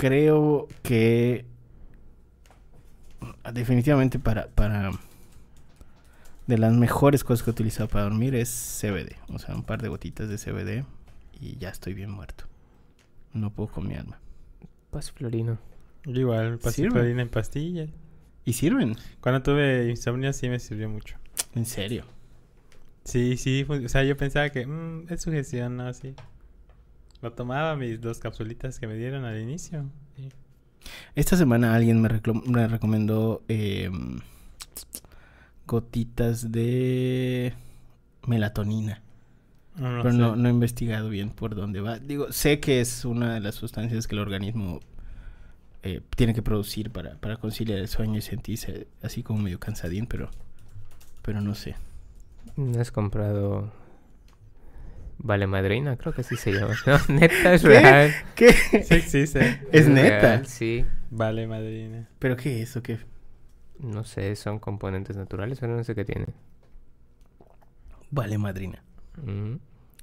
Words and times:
creo 0.00 0.66
que 0.82 1.44
definitivamente 3.52 4.18
para, 4.18 4.46
para 4.46 4.92
de 6.46 6.56
las 6.56 6.72
mejores 6.72 7.22
cosas 7.22 7.44
que 7.44 7.50
he 7.50 7.52
utilizado 7.52 7.86
para 7.86 8.04
dormir 8.04 8.34
es 8.34 8.48
CBD. 8.80 9.16
O 9.28 9.38
sea, 9.38 9.54
un 9.54 9.62
par 9.62 9.82
de 9.82 9.88
gotitas 9.88 10.30
de 10.30 10.38
CBD 10.38 10.86
y 11.38 11.58
ya 11.58 11.68
estoy 11.68 11.92
bien 11.92 12.10
muerto. 12.10 12.44
No 13.34 13.50
puedo 13.50 13.68
con 13.68 13.88
mi 13.88 13.94
alma. 13.94 14.18
Pasiflorino. 14.90 15.58
Igual, 16.06 16.58
pasiflorina 16.58 17.20
en 17.20 17.28
pastilla. 17.28 17.86
¿Y 18.46 18.54
sirven? 18.54 18.96
Cuando 19.20 19.42
tuve 19.42 19.90
insomnio 19.90 20.32
sí 20.32 20.48
me 20.48 20.58
sirvió 20.60 20.88
mucho. 20.88 21.16
¿En 21.54 21.66
serio? 21.66 22.04
Sí, 23.04 23.36
sí. 23.36 23.66
O 23.68 23.88
sea, 23.90 24.02
yo 24.04 24.16
pensaba 24.16 24.48
que 24.48 24.66
mmm, 24.66 25.12
es 25.12 25.20
sugestión, 25.20 25.76
¿no? 25.76 25.88
Así. 25.88 26.14
Lo 27.22 27.32
tomaba 27.32 27.76
mis 27.76 28.00
dos 28.00 28.18
capsulitas 28.18 28.78
que 28.78 28.86
me 28.86 28.94
dieron 28.94 29.24
al 29.24 29.40
inicio. 29.40 29.84
Esta 31.14 31.36
semana 31.36 31.74
alguien 31.74 32.00
me, 32.00 32.08
me 32.46 32.68
recomendó 32.68 33.42
eh, 33.48 33.90
gotitas 35.66 36.50
de 36.50 37.52
melatonina. 38.26 39.02
pero 39.76 40.12
no, 40.12 40.36
no, 40.36 40.48
he 40.48 40.52
investigado 40.52 41.08
bien 41.10 41.30
por 41.30 41.54
dónde 41.54 41.80
va. 41.80 41.98
Digo, 41.98 42.32
sé 42.32 42.60
que 42.60 42.80
es 42.80 43.04
una 43.04 43.34
de 43.34 43.40
las 43.40 43.54
sustancias 43.54 44.06
que 44.06 44.14
el 44.14 44.20
organismo 44.20 44.80
eh, 45.82 46.00
tiene 46.16 46.34
que 46.34 46.42
producir 46.42 46.90
para, 46.90 47.16
para 47.16 47.36
conciliar 47.36 47.78
el 47.78 47.88
sueño 47.88 48.18
y 48.18 48.22
sentirse 48.22 48.88
así 49.02 49.22
como 49.22 49.40
medio 49.40 49.60
cansadín, 49.60 50.06
pero, 50.06 50.30
pero 51.22 51.40
no 51.40 51.54
sé. 51.54 51.76
¿No 52.56 52.80
has 52.80 52.90
comprado 52.90 53.72
Vale 55.22 55.46
Madrina? 55.46 55.96
Creo 55.96 56.14
que 56.14 56.22
sí 56.22 56.36
se 56.36 56.52
llama. 56.52 56.74
neta, 57.08 57.54
es 57.54 57.62
real. 57.62 58.10
¿Qué? 58.34 58.52
Sí 58.52 58.94
existe. 58.94 59.60
¿Es, 59.70 59.86
neta? 59.86 60.44
sí. 60.44 60.86
Vale 61.10 61.46
Madrina. 61.46 62.08
¿Pero 62.18 62.36
qué 62.36 62.62
es 62.62 62.76
o 62.76 62.82
qué? 62.82 62.98
No 63.78 64.04
sé, 64.04 64.34
son 64.36 64.58
componentes 64.58 65.16
naturales, 65.16 65.58
pero 65.60 65.76
no 65.76 65.84
sé 65.84 65.94
qué 65.94 66.04
tiene. 66.04 66.26
Vale 68.10 68.38
Madrina. 68.38 68.82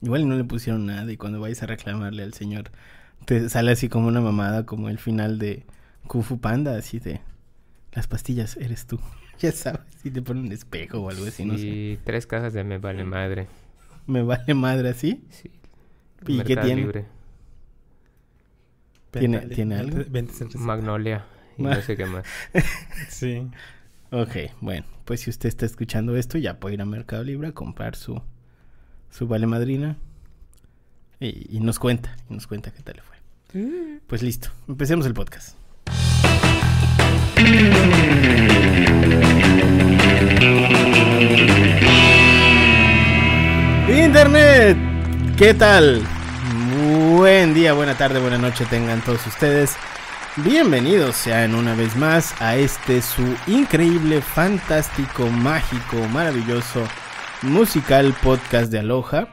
Igual 0.01 0.27
no 0.27 0.35
le 0.35 0.43
pusieron 0.43 0.85
nada 0.85 1.11
y 1.11 1.17
cuando 1.17 1.39
vais 1.39 1.61
a 1.63 1.65
reclamarle 1.65 2.21
al 2.21 2.33
señor 2.33 2.71
te 3.25 3.49
sale 3.49 3.71
así 3.71 3.89
como 3.89 4.07
una 4.07 4.21
mamada 4.21 4.65
como 4.65 4.89
el 4.89 4.99
final 4.99 5.39
de 5.39 5.65
Kung 6.07 6.23
Fu 6.23 6.39
Panda, 6.39 6.77
así 6.77 6.99
de 6.99 7.21
las 7.93 8.07
pastillas 8.07 8.57
eres 8.57 8.85
tú. 8.85 8.99
ya 9.39 9.51
sabes, 9.51 9.81
si 10.01 10.11
te 10.11 10.21
pone 10.21 10.41
un 10.41 10.51
espejo 10.51 10.99
o 10.99 11.09
algo 11.09 11.25
así, 11.25 11.43
no 11.43 11.57
sé. 11.57 11.99
tres 12.03 12.27
cajas 12.27 12.53
de 12.53 12.63
me 12.63 12.77
vale 12.77 13.03
madre. 13.03 13.47
¿Me 14.07 14.23
vale 14.23 14.53
madre 14.53 14.89
así? 14.89 15.23
Sí. 15.29 15.51
¿Y 16.27 16.41
qué 16.41 16.55
tiene? 16.57 17.05
¿Tiene, 19.11 19.39
¿Tiene 19.41 19.75
algo? 19.75 19.97
Magnolia. 20.55 21.25
Y 21.57 21.63
no 21.63 21.81
sé 21.81 21.97
qué 21.97 22.05
más. 22.05 22.25
sí. 23.09 23.47
Ok, 24.11 24.35
bueno, 24.61 24.85
pues 25.05 25.21
si 25.21 25.29
usted 25.29 25.49
está 25.49 25.65
escuchando 25.65 26.15
esto, 26.15 26.37
ya 26.37 26.59
puede 26.59 26.75
ir 26.75 26.81
a 26.81 26.85
Mercado 26.85 27.23
Libre 27.23 27.49
a 27.49 27.51
comprar 27.51 27.95
su, 27.95 28.21
su 29.09 29.27
vale 29.27 29.47
madrina. 29.47 29.97
Y, 31.19 31.59
nos 31.59 31.79
cuenta, 31.79 32.15
y 32.29 32.35
nos 32.35 32.47
cuenta 32.47 32.71
qué 32.71 32.83
tal 32.83 32.97
le 32.97 33.01
fue. 33.01 33.17
Mm. 33.53 33.99
Pues 34.07 34.21
listo, 34.21 34.49
empecemos 34.67 35.05
el 35.05 35.13
podcast. 35.13 35.57
Internet, 43.89 44.77
¿qué 45.37 45.53
tal? 45.53 46.01
Buen 47.15 47.53
día, 47.53 47.71
buena 47.71 47.97
tarde, 47.97 48.19
buena 48.19 48.37
noche 48.37 48.65
tengan 48.65 48.99
todos 48.99 49.25
ustedes. 49.25 49.77
Bienvenidos 50.35 51.15
sean 51.15 51.55
una 51.55 51.73
vez 51.73 51.95
más 51.95 52.35
a 52.41 52.57
este 52.57 53.01
su 53.01 53.23
increíble, 53.47 54.21
fantástico, 54.21 55.29
mágico, 55.29 56.05
maravilloso, 56.11 56.83
musical 57.43 58.13
podcast 58.21 58.69
de 58.73 58.79
Aloha. 58.79 59.29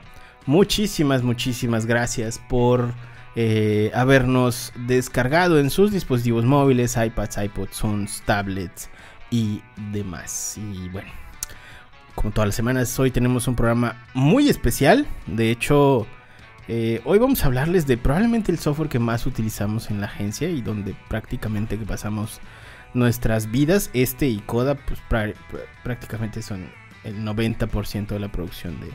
Muchísimas, 0.46 1.24
muchísimas 1.24 1.84
gracias 1.84 2.40
por 2.48 2.94
eh, 3.34 3.90
habernos 3.92 4.72
descargado 4.86 5.58
en 5.58 5.68
sus 5.68 5.90
dispositivos 5.90 6.44
móviles, 6.44 6.96
iPads, 6.96 7.38
iPods, 7.38 8.22
tablets 8.24 8.88
y 9.30 9.62
demás. 9.90 10.56
Y 10.58 10.88
bueno, 10.90 11.10
como 12.14 12.32
todas 12.32 12.48
las 12.48 12.54
semanas, 12.54 12.98
hoy 12.98 13.10
tenemos 13.10 13.48
un 13.48 13.56
programa 13.56 14.04
muy 14.14 14.48
especial. 14.48 15.06
De 15.26 15.50
hecho, 15.50 16.06
eh, 16.68 17.00
hoy 17.04 17.18
vamos 17.18 17.42
a 17.42 17.46
hablarles 17.46 17.86
de 17.86 17.96
probablemente 17.96 18.52
el 18.52 18.58
software 18.58 18.88
que 18.88 18.98
más 18.98 19.26
utilizamos 19.26 19.90
en 19.90 20.00
la 20.00 20.06
agencia 20.06 20.48
y 20.48 20.62
donde 20.62 20.94
prácticamente 21.08 21.78
que 21.78 21.84
pasamos 21.84 22.40
nuestras 22.94 23.50
vidas. 23.50 23.90
Este 23.92 24.26
y 24.28 24.38
Coda, 24.38 24.76
pues 24.76 25.00
prácticamente 25.82 26.42
son 26.42 26.66
el 27.02 27.24
90% 27.24 28.06
de 28.06 28.18
la 28.18 28.28
producción 28.28 28.80
de, 28.80 28.90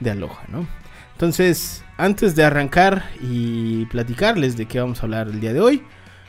de 0.00 0.10
Aloha, 0.10 0.44
¿no? 0.48 0.66
Entonces, 1.12 1.84
antes 1.98 2.34
de 2.34 2.44
arrancar 2.44 3.04
y 3.20 3.84
platicarles 3.86 4.56
de 4.56 4.66
qué 4.66 4.80
vamos 4.80 5.00
a 5.00 5.02
hablar 5.02 5.28
el 5.28 5.40
día 5.40 5.52
de 5.52 5.60
hoy, 5.60 5.82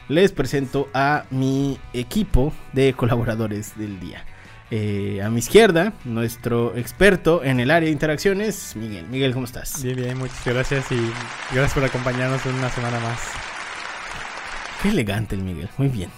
les 0.09 0.31
presento 0.31 0.89
a 0.93 1.23
mi 1.31 1.79
equipo 1.93 2.53
de 2.73 2.93
colaboradores 2.93 3.77
del 3.77 3.99
día. 3.99 4.25
Eh, 4.75 5.21
a 5.21 5.29
mi 5.29 5.37
izquierda, 5.37 5.93
nuestro 6.03 6.75
experto 6.75 7.43
en 7.43 7.59
el 7.59 7.69
área 7.69 7.85
de 7.85 7.91
interacciones, 7.91 8.75
Miguel. 8.75 9.05
Miguel, 9.07 9.31
¿cómo 9.31 9.45
estás? 9.45 9.83
Bien, 9.83 9.95
bien, 9.95 10.17
muchas 10.17 10.43
gracias 10.43 10.91
y 10.91 10.95
gracias 11.51 11.75
por 11.75 11.83
acompañarnos 11.83 12.43
una 12.47 12.71
semana 12.71 12.99
más. 12.99 13.19
Qué 14.81 14.89
elegante 14.89 15.35
el 15.35 15.43
Miguel, 15.43 15.69
muy 15.77 15.89
bien. 15.89 16.09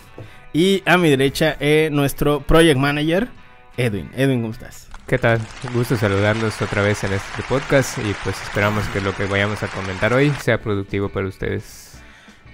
Y 0.53 0.81
a 0.85 0.97
mi 0.97 1.09
derecha, 1.09 1.57
eh, 1.59 1.89
nuestro 1.91 2.39
project 2.39 2.79
manager, 2.79 3.27
Edwin. 3.75 4.09
Edwin, 4.15 4.39
¿cómo 4.39 4.53
estás? 4.53 4.87
¿Qué 5.05 5.17
tal? 5.17 5.41
Gusto 5.73 5.97
saludarlos 5.97 6.61
otra 6.61 6.81
vez 6.81 7.03
en 7.03 7.11
este 7.11 7.43
podcast 7.49 7.97
y 7.97 8.15
pues 8.23 8.41
esperamos 8.41 8.87
que 8.87 9.01
lo 9.01 9.13
que 9.13 9.25
vayamos 9.25 9.63
a 9.63 9.67
comentar 9.67 10.13
hoy 10.13 10.31
sea 10.41 10.61
productivo 10.61 11.09
para 11.09 11.27
ustedes. 11.27 11.99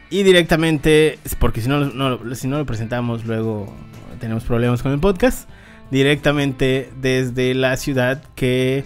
Y 0.09 0.23
directamente, 0.23 1.19
porque 1.38 1.61
si 1.61 1.69
no, 1.69 2.34
si 2.34 2.47
no 2.47 2.57
lo 2.57 2.66
presentamos 2.66 3.23
luego 3.23 3.72
tenemos 4.19 4.44
problemas 4.45 4.81
con 4.81 4.94
el 4.94 5.00
podcast, 5.00 5.47
directamente 5.91 6.90
desde 7.00 7.53
la 7.53 7.78
ciudad 7.78 8.24
que 8.35 8.84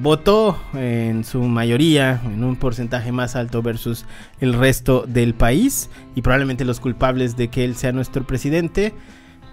votó 0.00 0.60
en 0.74 1.24
su 1.24 1.42
mayoría, 1.42 2.20
en 2.24 2.44
un 2.44 2.56
porcentaje 2.56 3.12
más 3.12 3.36
alto 3.36 3.62
versus 3.62 4.04
el 4.40 4.54
resto 4.54 5.04
del 5.06 5.34
país 5.34 5.88
y 6.14 6.22
probablemente 6.22 6.64
los 6.64 6.80
culpables 6.80 7.36
de 7.36 7.48
que 7.48 7.64
él 7.64 7.76
sea 7.76 7.92
nuestro 7.92 8.26
presidente. 8.26 8.92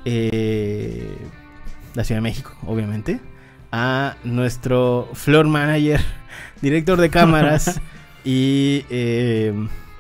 Eh, 0.06 1.18
la 1.94 2.04
Ciudad 2.04 2.18
de 2.18 2.24
México, 2.24 2.56
obviamente 2.66 3.20
a 3.72 4.16
nuestro 4.24 5.10
floor 5.14 5.48
manager, 5.48 6.02
director 6.62 7.00
de 7.00 7.10
cámaras 7.10 7.80
y 8.26 8.86
eh, 8.90 9.54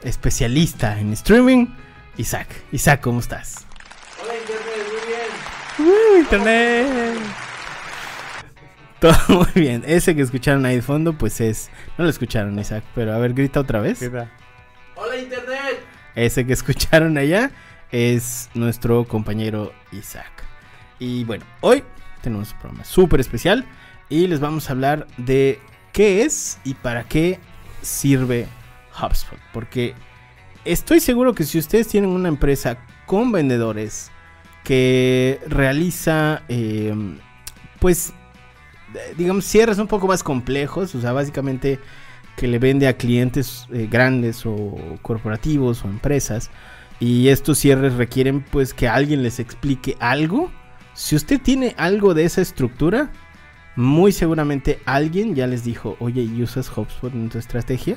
especialista 0.03 0.99
en 0.99 1.13
streaming, 1.13 1.67
Isaac. 2.17 2.47
Isaac, 2.71 3.01
¿cómo 3.01 3.19
estás? 3.19 3.68
Internet. 6.19 7.17
Todo 8.99 9.13
muy 9.29 9.47
bien. 9.55 9.83
Ese 9.87 10.15
que 10.15 10.21
escucharon 10.21 10.65
ahí 10.65 10.75
de 10.75 10.81
fondo, 10.81 11.13
pues 11.13 11.39
es. 11.39 11.69
No 11.97 12.03
lo 12.03 12.09
escucharon, 12.09 12.57
Isaac, 12.59 12.83
pero 12.93 13.13
a 13.13 13.17
ver, 13.17 13.33
grita 13.33 13.59
otra 13.59 13.79
vez. 13.79 14.01
Hola 14.01 15.17
Internet. 15.17 15.79
Ese 16.15 16.45
que 16.45 16.53
escucharon 16.59 17.17
allá 17.17 17.51
es 17.91 18.49
nuestro 18.53 19.05
compañero 19.05 19.71
Isaac. 19.91 20.43
Y 20.99 21.23
bueno, 21.23 21.45
hoy 21.61 21.83
tenemos 22.21 22.51
un 22.51 22.59
programa 22.59 22.83
súper 22.83 23.21
especial 23.21 23.65
y 24.09 24.27
les 24.27 24.41
vamos 24.41 24.69
a 24.69 24.73
hablar 24.73 25.07
de 25.17 25.59
qué 25.93 26.23
es 26.23 26.59
y 26.65 26.73
para 26.73 27.05
qué 27.05 27.39
sirve 27.81 28.47
HubSpot. 29.01 29.39
Porque 29.53 29.95
estoy 30.65 30.99
seguro 30.99 31.33
que 31.33 31.45
si 31.45 31.57
ustedes 31.57 31.87
tienen 31.87 32.09
una 32.09 32.27
empresa 32.27 32.77
con 33.05 33.31
vendedores 33.31 34.11
que 34.63 35.39
realiza, 35.47 36.43
eh, 36.49 36.93
pues, 37.79 38.13
digamos, 39.17 39.45
cierres 39.45 39.77
un 39.77 39.87
poco 39.87 40.07
más 40.07 40.23
complejos, 40.23 40.93
o 40.95 41.01
sea, 41.01 41.13
básicamente 41.13 41.79
que 42.35 42.47
le 42.47 42.59
vende 42.59 42.87
a 42.87 42.97
clientes 42.97 43.67
eh, 43.73 43.87
grandes 43.89 44.45
o 44.45 44.75
corporativos 45.01 45.83
o 45.83 45.87
empresas, 45.87 46.51
y 46.99 47.29
estos 47.29 47.57
cierres 47.57 47.93
requieren 47.93 48.41
pues 48.41 48.73
que 48.73 48.87
alguien 48.87 49.23
les 49.23 49.39
explique 49.39 49.95
algo 49.99 50.51
si 50.99 51.15
usted 51.15 51.41
tiene 51.41 51.75
algo 51.77 52.13
de 52.13 52.25
esa 52.25 52.41
estructura, 52.41 53.09
muy 53.77 54.11
seguramente 54.11 54.81
alguien 54.85 55.33
ya 55.33 55.47
les 55.47 55.63
dijo, 55.63 55.95
oye, 56.01 56.23
¿usas 56.43 56.69
HubSpot 56.75 57.13
en 57.13 57.29
tu 57.29 57.37
estrategia? 57.37 57.95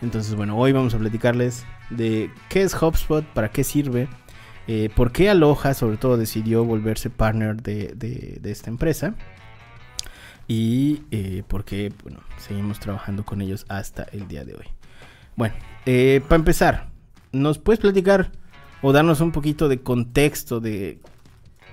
Entonces, 0.00 0.34
bueno, 0.34 0.56
hoy 0.56 0.72
vamos 0.72 0.92
a 0.92 0.98
platicarles 0.98 1.64
de 1.90 2.32
qué 2.48 2.62
es 2.62 2.74
HubSpot, 2.74 3.24
para 3.24 3.50
qué 3.52 3.62
sirve, 3.62 4.08
eh, 4.68 4.90
por 4.94 5.12
qué 5.12 5.28
Aloha 5.28 5.74
sobre 5.74 5.96
todo 5.96 6.16
decidió 6.16 6.64
volverse 6.64 7.10
partner 7.10 7.62
de, 7.62 8.40
esta 8.44 8.70
empresa 8.70 9.14
y 10.46 11.02
eh, 11.10 11.42
por 11.46 11.64
qué 11.64 11.92
bueno, 12.02 12.20
seguimos 12.36 12.78
trabajando 12.78 13.24
con 13.24 13.40
ellos 13.40 13.66
hasta 13.68 14.04
el 14.12 14.28
día 14.28 14.44
de 14.44 14.54
hoy. 14.54 14.66
Bueno, 15.36 15.54
eh, 15.86 16.20
para 16.28 16.36
empezar, 16.36 16.88
¿nos 17.32 17.58
puedes 17.58 17.80
platicar 17.80 18.30
o 18.82 18.92
darnos 18.92 19.20
un 19.20 19.32
poquito 19.32 19.68
de 19.68 19.80
contexto 19.80 20.60
de, 20.60 21.00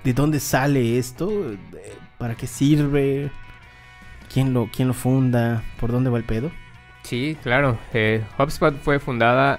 de 0.04 0.12
dónde 0.12 0.40
sale 0.40 0.98
esto, 0.98 1.30
para 2.18 2.34
qué 2.34 2.46
sirve, 2.46 3.30
quién 4.32 4.52
lo, 4.52 4.68
quién 4.74 4.88
lo 4.88 4.94
funda, 4.94 5.62
por 5.78 5.92
dónde 5.92 6.10
va 6.10 6.18
el 6.18 6.24
pedo. 6.24 6.50
Sí, 7.02 7.36
claro. 7.42 7.78
Eh, 7.92 8.24
HubSpot 8.38 8.74
fue 8.80 8.98
fundada 8.98 9.58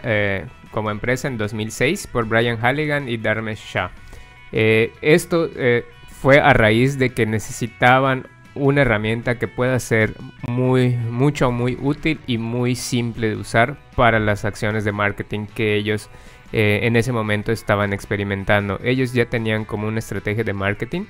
como 0.72 0.90
empresa 0.90 1.28
en 1.28 1.38
2006 1.38 2.08
por 2.08 2.26
Brian 2.28 2.58
Halligan 2.58 3.08
y 3.08 3.18
Dharmesh 3.18 3.64
Shah. 3.74 3.92
Eh, 4.52 4.94
esto 5.02 5.50
eh, 5.56 5.86
fue 6.08 6.40
a 6.40 6.54
raíz 6.54 6.98
de 6.98 7.12
que 7.12 7.26
necesitaban 7.26 8.28
una 8.54 8.82
herramienta 8.82 9.40
que 9.40 9.48
pueda 9.48 9.80
ser 9.80 10.14
muy, 10.48 10.90
mucho, 10.90 11.52
muy 11.52 11.78
útil 11.80 12.20
y 12.28 12.38
muy 12.38 12.76
simple 12.76 13.30
de 13.30 13.36
usar 13.38 13.78
para 13.96 14.20
las 14.20 14.44
acciones 14.44 14.84
de 14.84 14.92
marketing 14.92 15.46
que 15.46 15.76
ellos 15.76 16.10
eh, 16.52 16.82
en 16.84 16.98
ese 16.98 17.14
momento 17.14 17.54
estaban 17.54 17.94
experimentando. 17.94 18.80
Ellos 18.84 19.14
ya 19.14 19.26
tenían 19.26 19.64
como 19.64 19.88
una 19.88 20.00
estrategia 20.00 20.44
de 20.44 20.54
marketing 20.54 21.06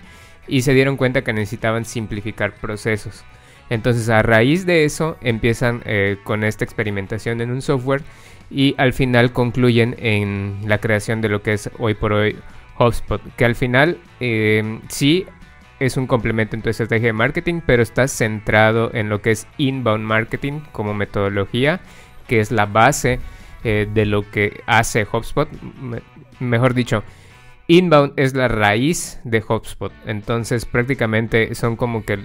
y 0.48 0.62
se 0.62 0.74
dieron 0.74 0.98
cuenta 0.98 1.24
que 1.24 1.34
necesitaban 1.34 1.86
simplificar 1.86 2.54
procesos. 2.54 3.24
Entonces 3.72 4.10
a 4.10 4.22
raíz 4.22 4.66
de 4.66 4.84
eso 4.84 5.18
empiezan 5.22 5.82
con 6.26 6.44
esta 6.44 6.66
experimentación 6.66 7.40
en 7.40 7.52
un 7.52 7.62
software 7.62 8.04
y 8.52 8.76
al 8.78 8.94
final 8.94 9.32
concluyen 9.32 9.96
en 10.00 10.60
la 10.66 10.80
creación 10.80 11.22
de 11.22 11.30
lo 11.30 11.42
que 11.42 11.54
es 11.54 11.70
hoy 11.80 11.94
por 11.94 12.14
hoy 12.14 12.36
HubSpot, 12.78 13.22
que 13.36 13.46
al 13.46 13.56
final 13.56 13.98
eh, 14.20 14.80
sí 14.90 15.26
es 15.80 15.98
un 15.98 16.06
complemento 16.06 16.56
en 16.56 16.62
tu 16.62 16.70
estrategia 16.70 17.08
de 17.08 17.14
marketing, 17.14 17.62
pero 17.66 17.82
está 17.82 18.08
centrado 18.08 18.92
en 18.94 19.10
lo 19.10 19.22
que 19.22 19.32
es 19.32 19.48
inbound 19.58 20.04
marketing 20.04 20.60
como 20.72 20.94
metodología, 20.94 21.80
que 22.28 22.40
es 22.40 22.52
la 22.52 22.66
base 22.66 23.20
eh, 23.64 23.88
de 23.92 24.06
lo 24.06 24.30
que 24.30 24.62
hace 24.68 25.08
HubSpot. 25.12 25.50
Me- 25.82 26.02
mejor 26.40 26.74
dicho, 26.74 27.04
Inbound 27.78 28.14
es 28.18 28.34
la 28.36 28.48
raíz 28.48 29.20
de 29.24 29.44
HubSpot. 29.48 29.92
Entonces 30.06 30.66
prácticamente 30.66 31.54
son 31.56 31.76
como 31.76 32.04
que, 32.06 32.20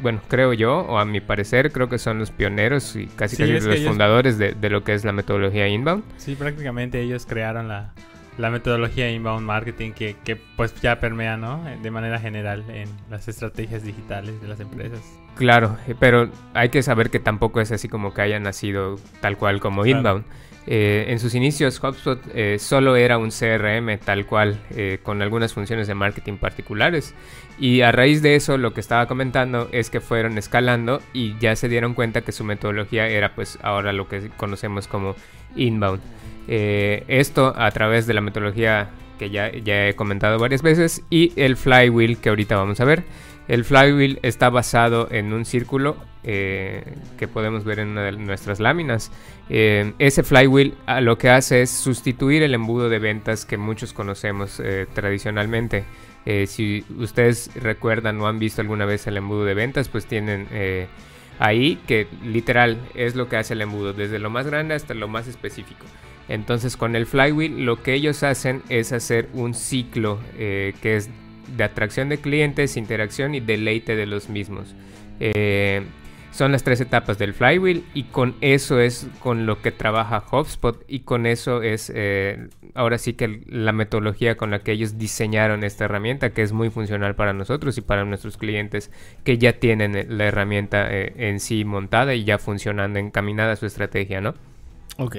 bueno, 0.00 0.20
creo 0.28 0.52
yo, 0.52 0.78
o 0.80 0.98
a 0.98 1.04
mi 1.04 1.20
parecer, 1.20 1.70
creo 1.72 1.88
que 1.88 1.98
son 1.98 2.18
los 2.18 2.30
pioneros 2.30 2.96
y 2.96 3.06
casi 3.06 3.36
Sí, 3.36 3.42
casi 3.42 3.52
los 3.54 3.66
ellos- 3.66 3.88
fundadores 3.88 4.38
de, 4.38 4.52
de 4.52 4.70
lo 4.70 4.84
que 4.84 4.94
es 4.94 5.04
la 5.04 5.12
metodología 5.12 5.68
Inbound. 5.68 6.04
Sí, 6.16 6.34
prácticamente 6.34 7.00
ellos 7.00 7.26
crearon 7.26 7.68
la, 7.68 7.92
la 8.38 8.50
metodología 8.50 9.10
inbound 9.10 9.44
marketing 9.44 9.92
que, 9.92 10.16
que 10.24 10.36
pues 10.36 10.74
ya 10.80 11.00
permea, 11.00 11.36
¿no? 11.36 11.62
De 11.82 11.90
manera 11.90 12.18
general 12.20 12.64
en 12.68 12.88
las 13.10 13.26
estrategias 13.28 13.82
digitales 13.82 14.40
de 14.40 14.48
las 14.48 14.60
empresas. 14.60 15.00
Claro, 15.38 15.78
eh, 15.86 15.94
pero 15.98 16.28
hay 16.52 16.68
que 16.68 16.82
saber 16.82 17.10
que 17.10 17.20
tampoco 17.20 17.60
es 17.60 17.72
así 17.72 17.88
como 17.88 18.12
que 18.12 18.20
haya 18.22 18.38
nacido 18.40 18.96
tal 19.20 19.36
cual 19.38 19.60
como 19.60 19.82
Claro. 19.82 19.98
Inbound. 19.98 20.24
Eh, 20.70 21.06
en 21.08 21.18
sus 21.18 21.34
inicios, 21.34 21.82
HubSpot 21.82 22.20
eh, 22.34 22.58
solo 22.58 22.94
era 22.96 23.16
un 23.16 23.30
CRM 23.30 23.96
tal 24.04 24.26
cual, 24.26 24.60
eh, 24.76 24.98
con 25.02 25.22
algunas 25.22 25.54
funciones 25.54 25.86
de 25.86 25.94
marketing 25.94 26.34
particulares. 26.34 27.14
Y 27.58 27.80
a 27.80 27.90
raíz 27.90 28.20
de 28.20 28.34
eso, 28.36 28.58
lo 28.58 28.74
que 28.74 28.80
estaba 28.80 29.06
comentando 29.06 29.70
es 29.72 29.88
que 29.88 30.00
fueron 30.00 30.36
escalando 30.36 31.00
y 31.14 31.38
ya 31.38 31.56
se 31.56 31.70
dieron 31.70 31.94
cuenta 31.94 32.20
que 32.20 32.32
su 32.32 32.44
metodología 32.44 33.08
era 33.08 33.34
pues 33.34 33.58
ahora 33.62 33.94
lo 33.94 34.08
que 34.08 34.28
conocemos 34.36 34.88
como 34.88 35.14
Inbound. 35.56 36.02
Eh, 36.48 37.04
esto 37.08 37.54
a 37.56 37.70
través 37.70 38.06
de 38.06 38.12
la 38.12 38.20
metodología 38.20 38.90
que 39.18 39.30
ya, 39.30 39.50
ya 39.50 39.88
he 39.88 39.94
comentado 39.94 40.38
varias 40.38 40.62
veces 40.62 41.02
y 41.10 41.32
el 41.36 41.56
flywheel 41.56 42.18
que 42.18 42.28
ahorita 42.28 42.56
vamos 42.56 42.80
a 42.80 42.84
ver. 42.84 43.04
El 43.48 43.64
flywheel 43.64 44.18
está 44.22 44.50
basado 44.50 45.08
en 45.10 45.32
un 45.32 45.46
círculo 45.46 45.96
eh, 46.22 46.84
que 47.16 47.26
podemos 47.26 47.64
ver 47.64 47.78
en 47.78 47.88
una 47.88 48.02
de 48.02 48.12
nuestras 48.12 48.60
láminas. 48.60 49.10
Eh, 49.48 49.94
ese 49.98 50.22
flywheel 50.22 50.74
ah, 50.84 51.00
lo 51.00 51.16
que 51.16 51.30
hace 51.30 51.62
es 51.62 51.70
sustituir 51.70 52.42
el 52.42 52.52
embudo 52.52 52.90
de 52.90 52.98
ventas 52.98 53.46
que 53.46 53.56
muchos 53.56 53.94
conocemos 53.94 54.60
eh, 54.60 54.86
tradicionalmente. 54.92 55.84
Si 56.46 56.84
ustedes 56.98 57.50
recuerdan 57.54 58.20
o 58.20 58.26
han 58.26 58.38
visto 58.38 58.60
alguna 58.60 58.84
vez 58.84 59.06
el 59.06 59.16
embudo 59.16 59.46
de 59.46 59.54
ventas, 59.54 59.88
pues 59.88 60.04
tienen 60.04 60.46
ahí 61.38 61.76
que 61.86 62.06
literal 62.22 62.76
es 62.94 63.14
lo 63.14 63.30
que 63.30 63.38
hace 63.38 63.54
el 63.54 63.62
embudo, 63.62 63.94
desde 63.94 64.18
lo 64.18 64.28
más 64.28 64.46
grande 64.46 64.74
hasta 64.74 64.92
lo 64.92 65.08
más 65.08 65.26
específico. 65.26 65.86
Entonces 66.28 66.76
con 66.76 66.96
el 66.96 67.06
flywheel 67.06 67.64
lo 67.64 67.82
que 67.82 67.94
ellos 67.94 68.24
hacen 68.24 68.62
es 68.68 68.92
hacer 68.92 69.30
un 69.32 69.54
ciclo 69.54 70.18
que 70.36 70.76
es 70.82 71.08
de 71.56 71.64
atracción 71.64 72.08
de 72.08 72.18
clientes, 72.18 72.76
interacción 72.76 73.34
y 73.34 73.40
deleite 73.40 73.96
de 73.96 74.06
los 74.06 74.28
mismos. 74.28 74.74
Eh, 75.20 75.82
son 76.30 76.52
las 76.52 76.62
tres 76.62 76.80
etapas 76.80 77.18
del 77.18 77.34
flywheel 77.34 77.84
y 77.94 78.04
con 78.04 78.36
eso 78.40 78.78
es 78.78 79.08
con 79.18 79.46
lo 79.46 79.60
que 79.60 79.72
trabaja 79.72 80.22
HubSpot 80.30 80.84
y 80.86 81.00
con 81.00 81.26
eso 81.26 81.62
es 81.62 81.90
eh, 81.92 82.48
ahora 82.74 82.98
sí 82.98 83.14
que 83.14 83.42
la 83.48 83.72
metodología 83.72 84.36
con 84.36 84.50
la 84.52 84.60
que 84.60 84.72
ellos 84.72 84.98
diseñaron 84.98 85.64
esta 85.64 85.86
herramienta 85.86 86.30
que 86.30 86.42
es 86.42 86.52
muy 86.52 86.70
funcional 86.70 87.16
para 87.16 87.32
nosotros 87.32 87.76
y 87.78 87.80
para 87.80 88.04
nuestros 88.04 88.36
clientes 88.36 88.90
que 89.24 89.38
ya 89.38 89.54
tienen 89.54 89.96
eh, 89.96 90.06
la 90.08 90.26
herramienta 90.26 90.86
en 90.90 91.40
sí 91.40 91.64
montada 91.64 92.14
y 92.14 92.24
ya 92.24 92.38
funcionando, 92.38 92.98
encaminada 92.98 93.56
su 93.56 93.66
estrategia, 93.66 94.20
¿no? 94.20 94.34
Ok, 94.98 95.16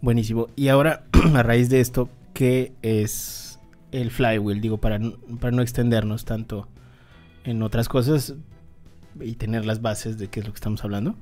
buenísimo. 0.00 0.48
Y 0.56 0.68
ahora, 0.68 1.04
a 1.34 1.42
raíz 1.42 1.68
de 1.68 1.80
esto, 1.80 2.08
¿qué 2.34 2.72
es 2.82 3.41
el 3.92 4.10
flywheel? 4.10 4.60
Digo, 4.60 4.78
para, 4.78 4.98
para 5.40 5.52
no 5.52 5.62
extendernos 5.62 6.24
tanto 6.24 6.68
en 7.44 7.62
otras 7.62 7.88
cosas 7.88 8.34
y 9.20 9.34
tener 9.34 9.64
las 9.64 9.82
bases 9.82 10.18
de 10.18 10.28
qué 10.28 10.40
es 10.40 10.46
lo 10.46 10.52
que 10.52 10.56
estamos 10.56 10.82
hablando. 10.84 11.14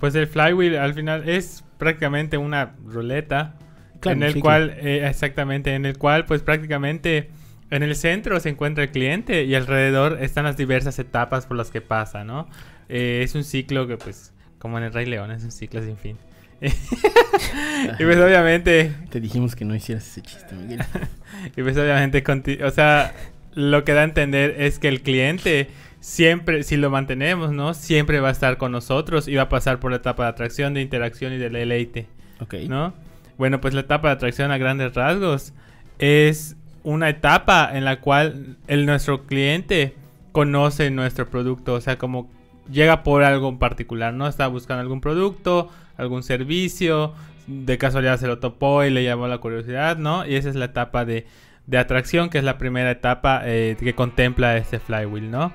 Pues 0.00 0.14
el 0.14 0.26
flywheel 0.26 0.76
al 0.76 0.94
final 0.94 1.28
es 1.28 1.64
prácticamente 1.78 2.38
una 2.38 2.74
ruleta 2.84 3.56
Claro, 4.00 4.18
en 4.18 4.22
el 4.22 4.32
sí, 4.34 4.40
cual, 4.40 4.76
eh, 4.78 5.06
exactamente, 5.08 5.74
en 5.74 5.84
el 5.84 5.98
cual 5.98 6.24
pues 6.24 6.42
prácticamente 6.42 7.30
en 7.70 7.82
el 7.82 7.96
centro 7.96 8.38
se 8.40 8.48
encuentra 8.48 8.84
el 8.84 8.90
cliente 8.90 9.44
y 9.44 9.54
alrededor 9.54 10.18
están 10.22 10.44
las 10.44 10.56
diversas 10.56 10.98
etapas 10.98 11.46
por 11.46 11.56
las 11.56 11.70
que 11.70 11.80
pasa, 11.80 12.24
¿no? 12.24 12.48
Eh, 12.88 13.22
es 13.24 13.34
un 13.34 13.44
ciclo 13.44 13.86
que 13.86 13.96
pues, 13.96 14.32
como 14.58 14.78
en 14.78 14.84
el 14.84 14.92
Rey 14.92 15.06
León, 15.06 15.30
es 15.32 15.42
un 15.42 15.50
ciclo 15.50 15.82
sin 15.82 15.96
fin. 15.96 16.16
y 16.60 18.04
pues 18.04 18.16
obviamente 18.18 18.92
Te 19.10 19.20
dijimos 19.20 19.54
que 19.54 19.64
no 19.64 19.74
hicieras 19.74 20.06
ese 20.08 20.22
chiste, 20.22 20.54
Miguel. 20.54 20.80
y 21.56 21.62
pues 21.62 21.76
obviamente, 21.76 22.24
o 22.64 22.70
sea, 22.70 23.14
lo 23.54 23.84
que 23.84 23.92
da 23.92 24.00
a 24.00 24.04
entender 24.04 24.56
es 24.58 24.78
que 24.78 24.88
el 24.88 25.02
cliente 25.02 25.68
siempre, 26.00 26.62
si 26.62 26.76
lo 26.76 26.90
mantenemos, 26.90 27.52
¿no? 27.52 27.74
Siempre 27.74 28.20
va 28.20 28.28
a 28.28 28.32
estar 28.32 28.56
con 28.56 28.72
nosotros 28.72 29.28
y 29.28 29.34
va 29.34 29.42
a 29.42 29.48
pasar 29.48 29.80
por 29.80 29.90
la 29.90 29.98
etapa 29.98 30.24
de 30.24 30.30
atracción, 30.30 30.74
de 30.74 30.80
interacción 30.80 31.32
y 31.32 31.38
de 31.38 31.50
deleite, 31.50 32.06
Ok. 32.40 32.54
¿no? 32.68 32.94
Bueno, 33.36 33.60
pues 33.60 33.74
la 33.74 33.80
etapa 33.80 34.08
de 34.08 34.14
atracción 34.14 34.50
a 34.50 34.58
grandes 34.58 34.94
rasgos 34.94 35.52
es 35.98 36.56
una 36.82 37.08
etapa 37.08 37.70
en 37.72 37.84
la 37.84 38.00
cual 38.00 38.56
el, 38.66 38.86
nuestro 38.86 39.26
cliente 39.26 39.94
conoce 40.32 40.90
nuestro 40.90 41.28
producto, 41.28 41.74
o 41.74 41.80
sea, 41.80 41.98
como 41.98 42.30
llega 42.70 43.02
por 43.02 43.22
algo 43.22 43.48
en 43.48 43.58
particular, 43.58 44.14
¿no? 44.14 44.26
Está 44.26 44.46
buscando 44.46 44.82
algún 44.82 45.00
producto, 45.00 45.70
algún 45.96 46.22
servicio, 46.22 47.14
de 47.46 47.78
casualidad 47.78 48.18
se 48.18 48.26
lo 48.26 48.38
topó 48.38 48.84
y 48.84 48.90
le 48.90 49.04
llamó 49.04 49.26
la 49.26 49.38
curiosidad, 49.38 49.96
¿no? 49.96 50.26
Y 50.26 50.34
esa 50.34 50.50
es 50.50 50.54
la 50.54 50.66
etapa 50.66 51.04
de, 51.04 51.26
de 51.66 51.78
atracción, 51.78 52.30
que 52.30 52.38
es 52.38 52.44
la 52.44 52.58
primera 52.58 52.90
etapa 52.90 53.42
eh, 53.44 53.76
que 53.78 53.94
contempla 53.94 54.56
este 54.56 54.78
flywheel, 54.78 55.30
¿no? 55.30 55.52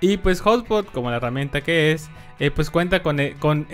Y 0.00 0.16
pues 0.16 0.40
Hotspot, 0.40 0.90
como 0.92 1.10
la 1.10 1.16
herramienta 1.16 1.60
que 1.60 1.92
es, 1.92 2.10
eh, 2.38 2.50
pues 2.50 2.70
cuenta 2.70 3.02
con, 3.02 3.20
eh, 3.20 3.36
con, 3.38 3.66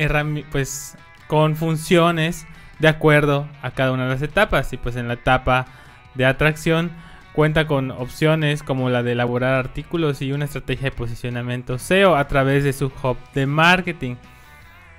pues, 0.51 0.97
con 1.29 1.55
funciones 1.57 2.47
de 2.81 2.89
acuerdo 2.89 3.49
a 3.63 3.71
cada 3.71 3.93
una 3.93 4.05
de 4.05 4.11
las 4.11 4.23
etapas. 4.23 4.73
Y 4.73 4.77
pues 4.77 4.97
en 4.97 5.09
la 5.09 5.15
etapa 5.15 5.67
de 6.15 6.27
atracción 6.27 6.91
cuenta 7.37 7.67
con 7.67 7.91
opciones 7.91 8.63
como 8.63 8.89
la 8.89 9.03
de 9.03 9.13
elaborar 9.13 9.53
artículos 9.57 10.23
y 10.23 10.33
una 10.33 10.47
estrategia 10.47 10.85
de 10.85 10.97
posicionamiento 10.97 11.79
SEO 11.79 12.17
a 12.17 12.27
través 12.29 12.65
de 12.65 12.73
su 12.73 12.87
hub 12.87 13.19
de 13.35 13.45
marketing. 13.45 14.17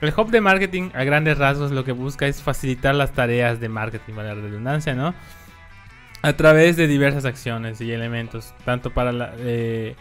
El 0.01 0.13
hub 0.15 0.29
de 0.29 0.39
marketing 0.39 0.91
a 0.93 1.03
grandes 1.03 1.39
rasgos 1.39 1.71
lo 1.71 1.83
que 1.83 1.93
busca 1.93 2.27
es 2.27 2.43
facilitar 2.43 2.93
las 2.93 3.11
tareas 3.13 3.59
de 3.59 3.69
marketing, 3.69 4.13
para 4.13 4.35
la 4.35 4.41
redundancia, 4.41 4.93
¿no? 4.93 5.15
A 6.21 6.33
través 6.33 6.77
de 6.77 6.85
diversas 6.85 7.25
acciones 7.25 7.81
y 7.81 7.91
elementos, 7.91 8.53
tanto 8.63 8.91
para 8.91 9.11
la... 9.11 9.33
eh, 9.39 9.95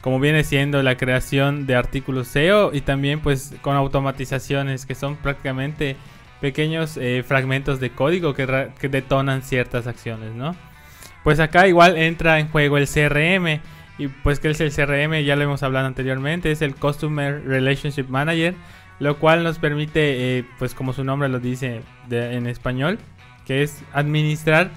como 0.00 0.18
viene 0.20 0.42
siendo 0.42 0.82
la 0.82 0.96
creación 0.96 1.66
de 1.66 1.76
artículos 1.76 2.28
SEO 2.28 2.72
y 2.72 2.80
también 2.80 3.20
pues 3.20 3.54
con 3.60 3.76
automatizaciones 3.76 4.86
que 4.86 4.94
son 4.94 5.16
prácticamente 5.16 5.96
pequeños 6.40 6.96
eh, 6.96 7.22
fragmentos 7.28 7.78
de 7.78 7.90
código 7.90 8.32
que, 8.32 8.70
que 8.80 8.88
detonan 8.88 9.42
ciertas 9.42 9.86
acciones, 9.86 10.32
¿no? 10.34 10.56
Pues 11.24 11.40
acá 11.40 11.66
igual 11.66 11.96
entra 11.96 12.38
en 12.38 12.48
juego 12.48 12.78
el 12.78 12.86
CRM 12.86 13.60
y 13.98 14.08
pues 14.08 14.40
que 14.40 14.50
es 14.50 14.60
el 14.60 14.70
CRM, 14.70 15.24
ya 15.24 15.36
lo 15.36 15.42
hemos 15.42 15.62
hablado 15.62 15.86
anteriormente, 15.86 16.52
es 16.52 16.62
el 16.62 16.74
Customer 16.74 17.42
Relationship 17.44 18.06
Manager, 18.08 18.54
lo 19.00 19.18
cual 19.18 19.42
nos 19.42 19.58
permite, 19.58 20.38
eh, 20.38 20.44
pues 20.58 20.74
como 20.74 20.92
su 20.92 21.02
nombre 21.02 21.28
lo 21.28 21.40
dice 21.40 21.82
en 22.10 22.46
español, 22.46 22.98
que 23.46 23.62
es 23.62 23.82
administrar 23.92 24.70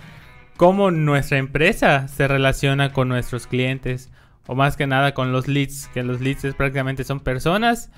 cómo 0.56 0.90
nuestra 0.90 1.38
empresa 1.38 2.08
se 2.08 2.28
relaciona 2.28 2.94
con 2.94 3.10
nuestros 3.10 3.46
clientes 3.46 4.10
o 4.48 4.56
más 4.56 4.78
que 4.78 4.88
nada 4.88 5.14
con 5.14 5.34
los 5.34 5.48
leads, 5.48 5.90
que 5.94 6.04
los 6.04 6.22
leads 6.22 6.56
prácticamente 6.56 7.04
son 7.04 7.20
personas 7.20 7.92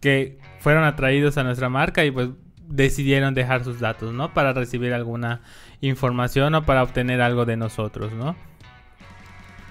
que 0.00 0.38
fueron 0.60 0.84
atraídos 0.84 1.38
a 1.38 1.44
nuestra 1.44 1.68
marca 1.70 2.04
y 2.04 2.10
pues 2.10 2.28
decidieron 2.68 3.34
dejar 3.34 3.64
sus 3.64 3.80
datos, 3.80 4.12
¿no? 4.12 4.34
Para 4.34 4.52
recibir 4.52 4.92
alguna 4.92 5.40
información 5.80 6.54
o 6.54 6.64
para 6.64 6.82
obtener 6.82 7.20
algo 7.20 7.44
de 7.44 7.56
nosotros, 7.56 8.12
¿no? 8.12 8.36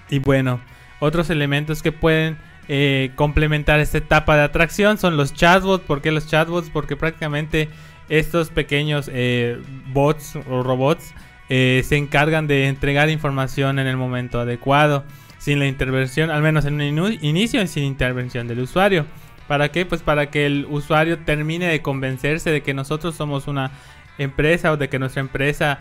Y 0.08 0.18
bueno, 0.20 0.60
otros 1.00 1.30
elementos 1.30 1.82
que 1.82 1.92
pueden 1.92 2.38
eh, 2.68 3.10
complementar 3.14 3.80
esta 3.80 3.98
etapa 3.98 4.36
de 4.36 4.42
atracción 4.42 4.98
son 4.98 5.16
los 5.16 5.34
chatbots. 5.34 5.84
¿Por 5.84 6.00
qué 6.02 6.10
los 6.10 6.26
chatbots? 6.26 6.70
Porque 6.70 6.96
prácticamente 6.96 7.68
estos 8.08 8.50
pequeños 8.50 9.10
eh, 9.12 9.60
bots 9.92 10.36
o 10.48 10.62
robots 10.62 11.12
eh, 11.48 11.82
se 11.84 11.96
encargan 11.96 12.46
de 12.46 12.66
entregar 12.68 13.08
información 13.10 13.78
en 13.78 13.86
el 13.86 13.96
momento 13.96 14.40
adecuado, 14.40 15.04
sin 15.38 15.58
la 15.58 15.66
intervención, 15.66 16.30
al 16.30 16.42
menos 16.42 16.64
en 16.64 16.80
un 16.80 17.12
inicio, 17.20 17.64
sin 17.66 17.84
intervención 17.84 18.48
del 18.48 18.60
usuario. 18.60 19.06
¿Para 19.46 19.70
qué? 19.70 19.86
Pues 19.86 20.02
para 20.02 20.28
que 20.30 20.44
el 20.44 20.66
usuario 20.68 21.18
termine 21.18 21.66
de 21.66 21.82
convencerse 21.82 22.50
de 22.50 22.62
que 22.62 22.74
nosotros 22.74 23.14
somos 23.14 23.46
una 23.46 23.70
empresa 24.18 24.72
o 24.72 24.76
de 24.76 24.88
que 24.88 24.98
nuestra 24.98 25.20
empresa 25.20 25.80